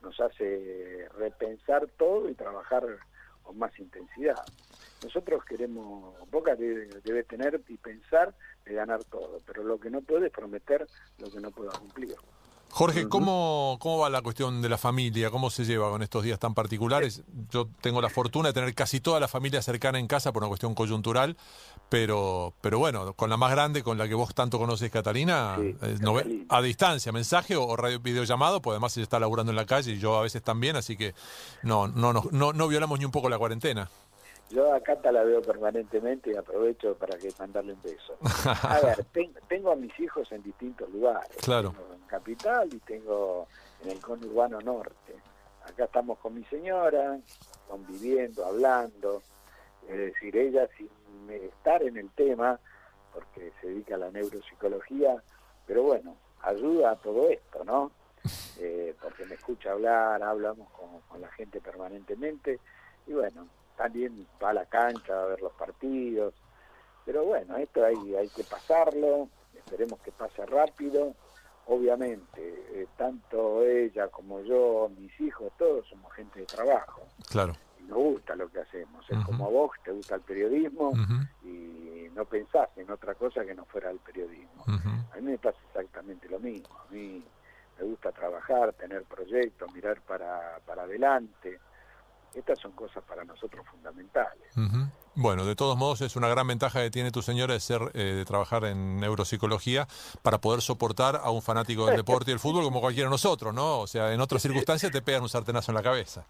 nos 0.00 0.18
hace 0.20 1.08
repensar 1.18 1.86
todo 1.98 2.28
y 2.28 2.34
trabajar 2.34 2.84
con 3.48 3.58
más 3.58 3.76
intensidad. 3.78 4.36
Nosotros 5.02 5.42
queremos, 5.46 6.14
Boca 6.30 6.54
debe, 6.54 6.86
debe 7.02 7.24
tener 7.24 7.62
y 7.66 7.78
pensar 7.78 8.34
de 8.66 8.74
ganar 8.74 9.02
todo, 9.04 9.40
pero 9.46 9.62
lo 9.62 9.80
que 9.80 9.88
no 9.88 10.02
puede 10.02 10.26
es 10.26 10.32
prometer 10.32 10.86
lo 11.18 11.30
que 11.30 11.40
no 11.40 11.50
pueda 11.50 11.70
cumplir. 11.78 12.14
Jorge, 12.70 13.08
¿cómo, 13.08 13.76
¿cómo 13.80 13.98
va 13.98 14.10
la 14.10 14.22
cuestión 14.22 14.62
de 14.62 14.68
la 14.68 14.78
familia? 14.78 15.30
¿Cómo 15.30 15.50
se 15.50 15.64
lleva 15.64 15.90
con 15.90 16.02
estos 16.02 16.22
días 16.22 16.38
tan 16.38 16.54
particulares? 16.54 17.22
Yo 17.50 17.68
tengo 17.80 18.00
la 18.00 18.10
fortuna 18.10 18.48
de 18.50 18.52
tener 18.52 18.74
casi 18.74 19.00
toda 19.00 19.18
la 19.20 19.26
familia 19.26 19.62
cercana 19.62 19.98
en 19.98 20.06
casa 20.06 20.32
por 20.32 20.42
una 20.42 20.48
cuestión 20.48 20.74
coyuntural, 20.74 21.36
pero, 21.88 22.54
pero 22.60 22.78
bueno, 22.78 23.14
con 23.14 23.30
la 23.30 23.36
más 23.36 23.50
grande, 23.50 23.82
con 23.82 23.98
la 23.98 24.06
que 24.06 24.14
vos 24.14 24.34
tanto 24.34 24.58
conoces, 24.58 24.90
Catalina, 24.90 25.56
Sí, 25.58 25.74
eh, 25.82 25.96
no 26.00 26.14
Catalina. 26.14 26.44
a 26.50 26.62
distancia, 26.62 27.10
mensaje 27.10 27.56
o 27.56 27.74
radio, 27.74 28.00
videollamado, 28.00 28.60
pues 28.62 28.74
además 28.74 28.96
ella 28.96 29.04
está 29.04 29.18
laburando 29.18 29.50
en 29.50 29.56
la 29.56 29.66
calle 29.66 29.92
y 29.92 29.98
yo 29.98 30.16
a 30.18 30.22
veces 30.22 30.42
también, 30.42 30.76
así 30.76 30.96
que 30.96 31.14
no, 31.62 31.88
no, 31.88 32.12
no, 32.12 32.24
no, 32.30 32.52
no 32.52 32.68
violamos 32.68 32.98
ni 32.98 33.06
un 33.06 33.10
poco 33.12 33.28
la 33.28 33.38
cuarentena. 33.38 33.90
Yo 34.50 34.72
a 34.72 34.80
Cata 34.80 35.12
la 35.12 35.22
veo 35.24 35.42
permanentemente 35.42 36.30
y 36.32 36.36
aprovecho 36.36 36.94
para 36.96 37.18
que 37.18 37.30
mandarle 37.38 37.74
un 37.74 37.82
beso. 37.82 38.16
A 38.62 38.80
ver, 38.80 39.04
ten- 39.12 39.34
tengo 39.48 39.72
a 39.72 39.76
mis 39.76 39.98
hijos 40.00 40.30
en 40.32 40.42
distintos 40.42 40.88
lugares. 40.90 41.36
Claro. 41.42 41.72
Tengo 41.72 41.94
en 41.94 42.00
Capital 42.06 42.68
y 42.72 42.78
tengo 42.80 43.46
en 43.84 43.90
el 43.90 44.00
conurbano 44.00 44.58
norte. 44.60 45.14
Acá 45.66 45.84
estamos 45.84 46.18
con 46.18 46.34
mi 46.34 46.44
señora, 46.44 47.18
conviviendo, 47.68 48.46
hablando. 48.46 49.22
Es 49.86 49.98
decir, 49.98 50.36
ella 50.36 50.66
sin 50.78 50.88
estar 51.30 51.82
en 51.82 51.96
el 51.98 52.10
tema, 52.10 52.58
porque 53.12 53.52
se 53.60 53.66
dedica 53.68 53.96
a 53.96 53.98
la 53.98 54.10
neuropsicología, 54.10 55.22
pero 55.66 55.82
bueno, 55.82 56.16
ayuda 56.42 56.92
a 56.92 56.96
todo 56.96 57.28
esto, 57.28 57.64
¿no? 57.64 57.90
Eh, 58.58 58.94
porque 59.00 59.24
me 59.26 59.34
escucha 59.34 59.72
hablar, 59.72 60.22
hablamos 60.22 60.70
con, 60.70 61.00
con 61.02 61.20
la 61.20 61.28
gente 61.32 61.60
permanentemente 61.60 62.58
y 63.06 63.12
bueno, 63.12 63.46
también 63.78 64.26
va 64.42 64.50
a 64.50 64.52
la 64.52 64.66
cancha 64.66 65.22
a 65.22 65.26
ver 65.26 65.40
los 65.40 65.52
partidos, 65.54 66.34
pero 67.06 67.24
bueno, 67.24 67.56
esto 67.56 67.82
hay, 67.84 68.14
hay 68.16 68.28
que 68.28 68.44
pasarlo, 68.44 69.28
esperemos 69.54 69.98
que 70.00 70.12
pase 70.12 70.44
rápido, 70.44 71.14
obviamente, 71.66 72.42
eh, 72.72 72.86
tanto 72.98 73.64
ella 73.64 74.08
como 74.08 74.40
yo, 74.42 74.90
mis 74.98 75.18
hijos, 75.20 75.52
todos 75.56 75.86
somos 75.88 76.12
gente 76.12 76.40
de 76.40 76.46
trabajo 76.46 77.02
Claro. 77.28 77.56
y 77.80 77.84
nos 77.84 77.98
gusta 77.98 78.34
lo 78.34 78.48
que 78.50 78.60
hacemos, 78.60 79.08
es 79.08 79.18
como 79.24 79.46
a 79.46 79.48
vos, 79.48 79.70
te 79.84 79.92
gusta 79.92 80.16
el 80.16 80.22
periodismo 80.22 80.92
y 81.44 82.08
no 82.14 82.24
pensás 82.24 82.68
en 82.76 82.90
otra 82.90 83.14
cosa 83.14 83.44
que 83.44 83.54
no 83.54 83.64
fuera 83.66 83.90
el 83.90 83.98
periodismo. 84.00 84.64
A 85.12 85.16
mí 85.16 85.22
me 85.22 85.38
pasa 85.38 85.58
exactamente 85.68 86.28
lo 86.28 86.38
mismo. 86.40 86.68
A 86.88 86.92
mí 86.92 87.24
me 87.78 87.84
gusta 87.84 88.10
trabajar, 88.12 88.72
tener 88.72 89.04
proyectos, 89.04 89.72
mirar 89.72 90.00
para, 90.02 90.58
para 90.66 90.82
adelante. 90.82 91.60
Estas 92.34 92.58
son 92.58 92.72
cosas 92.72 93.02
para 93.04 93.24
nosotros 93.24 93.66
fundamentales. 93.70 94.56
Ujú. 94.56 94.86
Bueno, 95.14 95.44
de 95.44 95.56
todos 95.56 95.76
modos 95.76 96.00
es 96.02 96.14
una 96.14 96.28
gran 96.28 96.46
ventaja 96.46 96.80
que 96.82 96.90
tiene 96.90 97.10
tu 97.10 97.22
señora 97.22 97.54
de 97.54 97.60
ser 97.60 97.80
eh, 97.94 98.02
de 98.14 98.24
trabajar 98.24 98.64
en 98.64 99.00
neuropsicología 99.00 99.88
para 100.22 100.38
poder 100.38 100.60
soportar 100.60 101.16
a 101.16 101.30
un 101.30 101.42
fanático 101.42 101.86
del 101.86 101.96
deporte 102.04 102.30
y 102.30 102.34
el 102.34 102.38
fútbol 102.40 102.62
como 102.64 102.80
cualquiera 102.80 103.08
de 103.08 103.12
nosotros, 103.12 103.52
¿no? 103.52 103.80
O 103.80 103.86
sea, 103.86 104.12
en 104.12 104.20
otras 104.20 104.42
circunstancias 104.42 104.92
te 104.92 105.02
pegan 105.02 105.22
un 105.22 105.28
sartenazo 105.28 105.72
en 105.72 105.76
la 105.76 105.82
cabeza. 105.82 106.24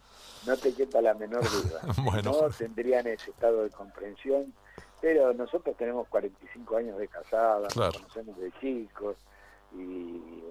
No 0.46 0.56
te 0.56 0.72
quepa 0.74 1.00
la 1.02 1.14
menor 1.14 1.42
duda. 1.50 1.80
Bueno. 2.02 2.32
No 2.32 2.48
tendrían 2.50 3.06
ese 3.06 3.30
estado 3.30 3.64
de 3.64 3.70
comprensión. 3.70 4.54
Pero 5.00 5.32
nosotros 5.32 5.76
tenemos 5.76 6.08
45 6.08 6.76
años 6.76 6.98
de 6.98 7.06
casada, 7.06 7.68
Claro. 7.68 7.92
nos 7.92 8.02
conocemos 8.02 8.36
de 8.38 8.50
chicos 8.60 9.16
y 9.76 10.42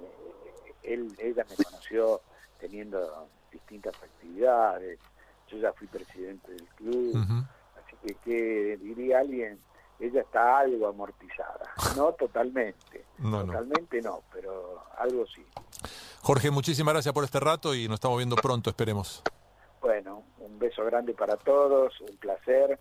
él, 0.83 1.13
ella 1.19 1.45
me 1.49 1.63
conoció 1.65 2.21
teniendo 2.59 3.27
distintas 3.51 3.93
actividades. 4.01 4.99
Yo 5.49 5.57
ya 5.57 5.71
fui 5.73 5.87
presidente 5.87 6.51
del 6.51 6.67
club. 6.75 7.15
Así 7.77 7.95
que, 8.03 8.15
¿qué 8.23 8.77
diría 8.77 9.19
alguien? 9.19 9.59
Ella 9.99 10.21
está 10.21 10.59
algo 10.59 10.87
amortizada. 10.87 11.73
No 11.95 12.11
totalmente. 12.19 13.05
No, 13.19 13.45
totalmente 13.45 14.01
no, 14.01 14.21
pero 14.31 14.83
algo 14.97 15.25
sí. 15.27 15.45
Jorge, 16.21 16.51
muchísimas 16.51 16.93
gracias 16.93 17.13
por 17.13 17.23
este 17.23 17.39
rato 17.39 17.73
y 17.73 17.87
nos 17.87 17.95
estamos 17.95 18.17
viendo 18.17 18.35
pronto, 18.35 18.69
esperemos. 18.69 19.23
Bueno, 19.81 20.23
un 20.39 20.59
beso 20.59 20.83
grande 20.85 21.13
para 21.13 21.37
todos, 21.37 21.99
un 22.01 22.17
placer 22.17 22.79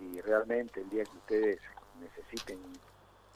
y 0.00 0.20
realmente 0.20 0.80
el 0.80 0.90
día 0.90 1.04
que 1.04 1.16
ustedes 1.16 1.60
necesiten 2.00 2.58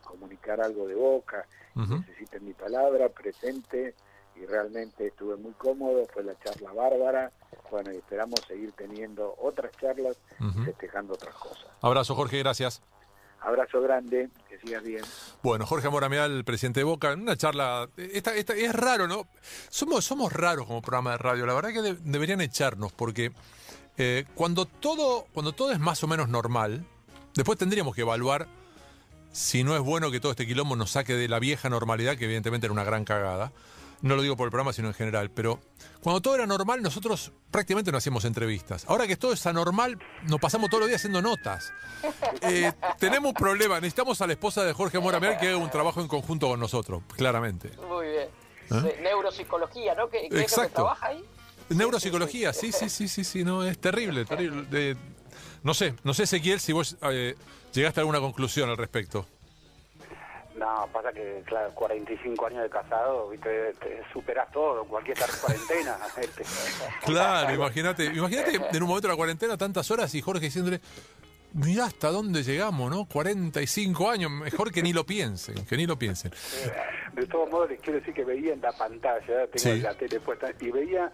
comunicar 0.03 0.61
algo 0.61 0.87
de 0.87 0.95
boca, 0.95 1.47
Ujú. 1.77 1.99
necesiten 1.99 2.45
mi 2.45 2.53
palabra, 2.55 3.09
presente 3.09 3.95
y 4.42 4.46
realmente 4.46 5.07
estuve 5.07 5.37
muy 5.37 5.52
cómodo, 5.52 6.07
fue 6.12 6.24
la 6.24 6.35
charla 6.40 6.72
bárbara. 6.72 7.31
Bueno, 7.70 7.92
y 7.92 7.96
esperamos 7.96 8.40
seguir 8.48 8.72
teniendo 8.72 9.35
otras 9.40 9.70
charlas 9.81 10.16
y 10.40 10.44
Ujú. 10.44 10.64
festejando 10.64 11.14
otras 11.14 11.35
cosas. 11.37 11.66
Abrazo, 11.81 12.14
Jorge, 12.14 12.38
gracias. 12.38 12.83
Abrazo 13.40 13.81
grande, 13.81 14.28
que 14.48 14.59
sigas 14.59 14.83
bien. 14.85 15.02
Bueno, 15.42 15.66
Jorge 15.66 15.88
Morameal, 15.88 16.44
presidente 16.44 16.81
de 16.81 16.85
Boca, 16.85 17.12
en 17.12 17.22
una 17.22 17.37
charla. 17.37 17.88
Esta, 17.96 18.35
esta, 18.37 18.55
es 18.55 18.72
raro, 18.74 19.09
¿no? 19.09 19.26
Somos, 19.68 20.05
somos 20.05 20.33
raros 20.33 20.66
como 20.66 20.81
programa 20.83 21.12
de 21.12 21.18
radio. 21.18 21.46
La 21.46 21.55
verdad 21.55 21.70
que 21.72 21.83
de- 21.83 21.94
deberían 22.05 22.40
echarnos, 22.40 22.92
porque 22.92 23.33
eh, 23.98 24.26
cuando, 24.35 24.64
todo, 24.66 25.26
cuando 25.33 25.52
todo 25.52 25.72
es 25.72 25.81
más 25.81 26.02
o 26.05 26.07
menos 26.07 26.28
normal, 26.28 26.85
después 27.35 27.59
tendríamos 27.59 27.94
que 27.96 28.02
evaluar 28.02 28.46
si 29.33 29.64
no 29.64 29.74
es 29.74 29.81
bueno 29.83 30.11
que 30.11 30.20
todo 30.20 30.33
este 30.33 30.46
quilombo 30.46 30.76
nos 30.76 30.90
saque 30.90 31.14
de 31.14 31.26
la 31.26 31.38
vieja 31.38 31.68
normalidad, 31.68 32.16
que 32.16 32.26
evidentemente 32.26 32.66
era 32.66 32.72
una 32.72 32.85
gran 32.85 33.05
cagada. 33.05 33.50
No 34.02 34.16
lo 34.16 34.22
digo 34.22 34.36
por 34.36 34.46
el 34.46 34.50
programa, 34.50 34.72
sino 34.72 34.88
en 34.88 34.94
general. 34.94 35.30
Pero 35.30 35.60
cuando 36.02 36.20
todo 36.20 36.34
era 36.34 36.46
normal, 36.46 36.82
nosotros 36.82 37.32
prácticamente 37.50 37.92
no 37.92 37.98
hacíamos 37.98 38.24
entrevistas. 38.24 38.84
Ahora 38.88 39.06
que 39.06 39.16
todo 39.16 39.32
es 39.32 39.46
anormal, 39.46 39.98
nos 40.24 40.40
pasamos 40.40 40.68
todos 40.68 40.80
los 40.80 40.88
días 40.88 41.00
haciendo 41.00 41.22
notas. 41.22 41.72
Eh, 42.42 42.72
tenemos 42.98 43.28
un 43.28 43.34
problema. 43.34 43.76
Necesitamos 43.76 44.20
a 44.20 44.26
la 44.26 44.32
esposa 44.32 44.64
de 44.64 44.72
Jorge 44.72 44.98
Morameal 44.98 45.38
que 45.38 45.48
haga 45.48 45.56
un 45.56 45.70
trabajo 45.70 46.00
en 46.00 46.08
conjunto 46.08 46.48
con 46.48 46.58
nosotros, 46.58 47.02
claramente. 47.16 47.70
Muy 47.88 48.08
bien. 48.08 48.28
¿Eh? 48.70 48.98
Neuropsicología, 49.00 49.94
¿no? 49.94 50.08
¿Qué, 50.08 50.18
qué 50.22 50.26
es 50.26 50.32
lo 50.32 50.36
que 50.38 50.42
Exacto. 50.42 50.74
trabaja 50.74 51.06
ahí? 51.06 51.24
Neuropsicología, 51.68 52.52
sí, 52.52 52.72
sí, 52.72 52.88
sí, 52.88 53.06
sí, 53.06 53.22
sí, 53.22 53.44
no, 53.44 53.64
es 53.64 53.78
terrible, 53.78 54.24
terrible. 54.24 54.66
Eh, 54.72 54.96
no 55.62 55.74
sé, 55.74 55.94
no 56.02 56.14
sé, 56.14 56.24
Ezequiel, 56.24 56.58
si 56.58 56.72
vos 56.72 56.96
eh, 57.02 57.36
llegaste 57.72 58.00
a 58.00 58.02
alguna 58.02 58.18
conclusión 58.18 58.68
al 58.68 58.76
respecto. 58.76 59.26
No, 60.62 60.87
pasa 60.92 61.12
que, 61.12 61.42
claro, 61.44 61.75
45 61.75 62.46
años 62.46 62.62
de 62.62 62.70
casado, 62.70 63.29
viste, 63.31 63.72
te 63.81 64.01
superas 64.12 64.48
todo, 64.53 64.85
cualquier 64.85 65.16
cuarentena. 65.40 65.96
este. 66.20 66.44
Claro, 67.05 67.53
imagínate, 67.53 68.05
imagínate 68.05 68.55
en 68.55 68.83
un 68.83 68.88
momento 68.88 69.09
de 69.09 69.12
la 69.12 69.16
cuarentena 69.16 69.57
tantas 69.57 69.90
horas 69.90 70.14
y 70.14 70.20
Jorge 70.20 70.44
diciéndole, 70.44 70.81
mirá 71.55 71.87
hasta 71.87 72.11
dónde 72.12 72.44
llegamos, 72.44 72.90
¿no? 72.92 73.07
45 73.07 74.09
años, 74.09 74.31
mejor 74.31 74.70
que 74.70 74.83
ni 74.85 74.92
lo 74.92 75.05
piensen, 75.05 75.66
que 75.66 75.77
ni 75.77 75.85
lo 75.85 75.98
piensen. 75.98 76.31
De 77.12 77.27
todos 77.27 77.51
modos, 77.51 77.70
les 77.70 77.81
quiero 77.81 77.98
decir 77.98 78.14
que 78.14 78.25
veía 78.25 78.53
en 78.55 78.61
la 78.61 78.72
pantalla, 78.72 79.48
tengo 79.48 79.59
Sí. 79.75 79.81
la 79.81 79.94
tele 79.94 80.20
puesta, 80.20 80.48
y 80.61 80.70
veía 80.70 81.11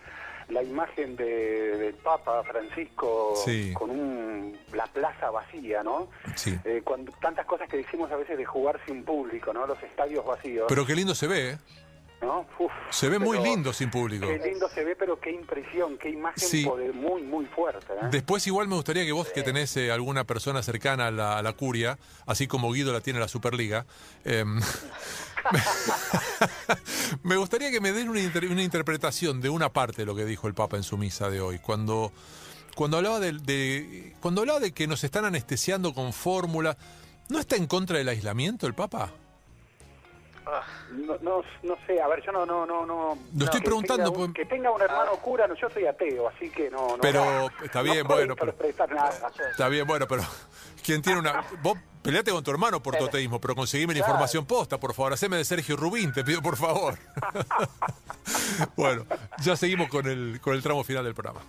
la 0.48 0.62
imagen 0.62 1.14
de, 1.16 1.76
del 1.76 1.94
Papa 1.96 2.42
Francisco 2.44 3.34
Sí. 3.44 3.72
con 3.74 3.90
un, 3.90 4.58
la 4.72 4.86
plaza 4.86 5.30
vacía, 5.30 5.82
¿no? 5.82 6.08
Sí. 6.36 6.58
Eh, 6.64 6.82
cuando 6.84 7.12
tantas 7.20 7.44
cosas 7.46 7.68
que 7.68 7.76
decimos 7.78 8.10
a 8.10 8.16
veces 8.16 8.38
de 8.38 8.44
jugar 8.44 8.80
sin 8.86 9.04
público, 9.04 9.52
¿no? 9.52 9.66
Los 9.66 9.82
estadios 9.82 10.24
vacíos, 10.24 10.66
Pero 10.68 10.86
qué 10.86 10.94
lindo 10.94 11.14
se 11.14 11.26
ve, 11.26 11.50
¿eh? 11.50 11.58
¿No? 12.20 12.46
Uf, 12.58 12.72
Se 12.90 13.08
ve 13.08 13.18
muy 13.18 13.38
lindo 13.38 13.72
sin 13.72 13.90
público. 13.90 14.26
Qué 14.26 14.38
lindo 14.38 14.68
se 14.68 14.84
ve, 14.84 14.96
pero 14.96 15.20
qué 15.20 15.30
impresión, 15.30 15.96
qué 15.98 16.10
imagen 16.10 16.48
Sí. 16.48 16.64
poder- 16.64 16.92
muy, 16.92 17.22
muy 17.22 17.46
fuerte. 17.46 17.86
¿eh? 17.92 18.06
Después 18.10 18.46
igual 18.46 18.66
me 18.68 18.74
gustaría 18.74 19.04
que 19.04 19.12
vos 19.12 19.28
que 19.28 19.42
tenés 19.42 19.76
eh, 19.76 19.92
alguna 19.92 20.24
persona 20.24 20.62
cercana 20.62 21.06
a 21.08 21.10
la, 21.10 21.38
a 21.38 21.42
la 21.42 21.52
curia, 21.52 21.98
así 22.26 22.46
como 22.46 22.72
Guido 22.72 22.92
la 22.92 23.00
tiene 23.00 23.20
la 23.20 23.28
Superliga, 23.28 23.86
em, 24.24 24.60
me 27.22 27.36
gustaría 27.36 27.70
que 27.70 27.80
me 27.80 27.92
den 27.92 28.08
una, 28.08 28.20
inter- 28.20 28.46
una 28.50 28.62
interpretación 28.62 29.40
de 29.40 29.48
una 29.48 29.72
parte 29.72 30.02
de 30.02 30.06
lo 30.06 30.14
que 30.14 30.24
dijo 30.24 30.46
el 30.48 30.54
Papa 30.54 30.76
en 30.76 30.82
su 30.82 30.96
misa 30.98 31.30
de 31.30 31.40
hoy, 31.40 31.58
cuando, 31.58 32.12
cuando, 32.74 32.96
hablaba 32.98 33.20
de, 33.20 33.32
de- 33.32 34.14
cuando 34.20 34.40
hablaba 34.42 34.60
de 34.60 34.72
que 34.72 34.86
nos 34.86 35.04
están 35.04 35.24
anestesiando 35.24 35.94
con 35.94 36.12
fórmula. 36.12 36.76
¿No 37.30 37.38
está 37.38 37.56
en 37.56 37.66
contra 37.66 37.98
del 37.98 38.08
aislamiento 38.08 38.66
el 38.66 38.72
Papa? 38.74 39.12
No, 40.92 41.16
no, 41.20 41.42
no 41.62 41.76
sé, 41.86 42.00
a 42.00 42.08
ver, 42.08 42.22
yo 42.24 42.32
no, 42.32 42.46
no, 42.46 42.64
no, 42.66 42.86
no. 42.86 43.18
Lo 43.36 43.44
estoy 43.44 43.60
que 43.60 43.64
preguntando, 43.66 44.10
tenga 44.10 44.24
un- 44.24 44.32
que 44.32 44.44
tenga 44.46 44.70
un 44.70 44.80
hermano 44.82 45.12
cura, 45.22 45.46
no, 45.46 45.54
yo 45.54 45.68
soy 45.70 45.86
ateo, 45.86 46.28
así 46.28 46.50
que 46.50 46.70
no. 46.70 46.88
no 46.96 46.98
Pero, 47.00 47.50
está 47.62 47.82
bien, 47.82 48.06
bueno, 48.06 48.34
pero- 48.36 48.54
nada. 48.94 49.12
Está 49.50 49.68
bien, 49.68 49.86
bueno, 49.86 50.06
pero 50.08 50.22
¿quién 50.84 51.02
tiene 51.02 51.20
una... 51.20 51.44
Vos 51.62 51.78
peleate 52.02 52.30
con 52.30 52.42
tu 52.42 52.50
hermano 52.50 52.82
por 52.82 52.96
tu 52.96 53.04
ateísmo, 53.04 53.40
pero 53.40 53.54
conseguime 53.54 53.92
la 53.92 53.98
información 54.00 54.46
posta, 54.46 54.78
por 54.78 54.94
favor. 54.94 55.12
Haceme 55.12 55.36
de 55.36 55.44
Sergio 55.44 55.76
Rubín, 55.76 56.12
te 56.12 56.24
pido 56.24 56.40
por 56.40 56.56
favor. 56.56 56.96
bueno, 58.76 59.04
ya 59.42 59.56
seguimos 59.56 59.88
con 59.88 60.06
el, 60.06 60.40
con 60.40 60.54
el 60.54 60.62
tramo 60.62 60.84
final 60.84 61.04
del 61.04 61.14
programa. 61.14 61.40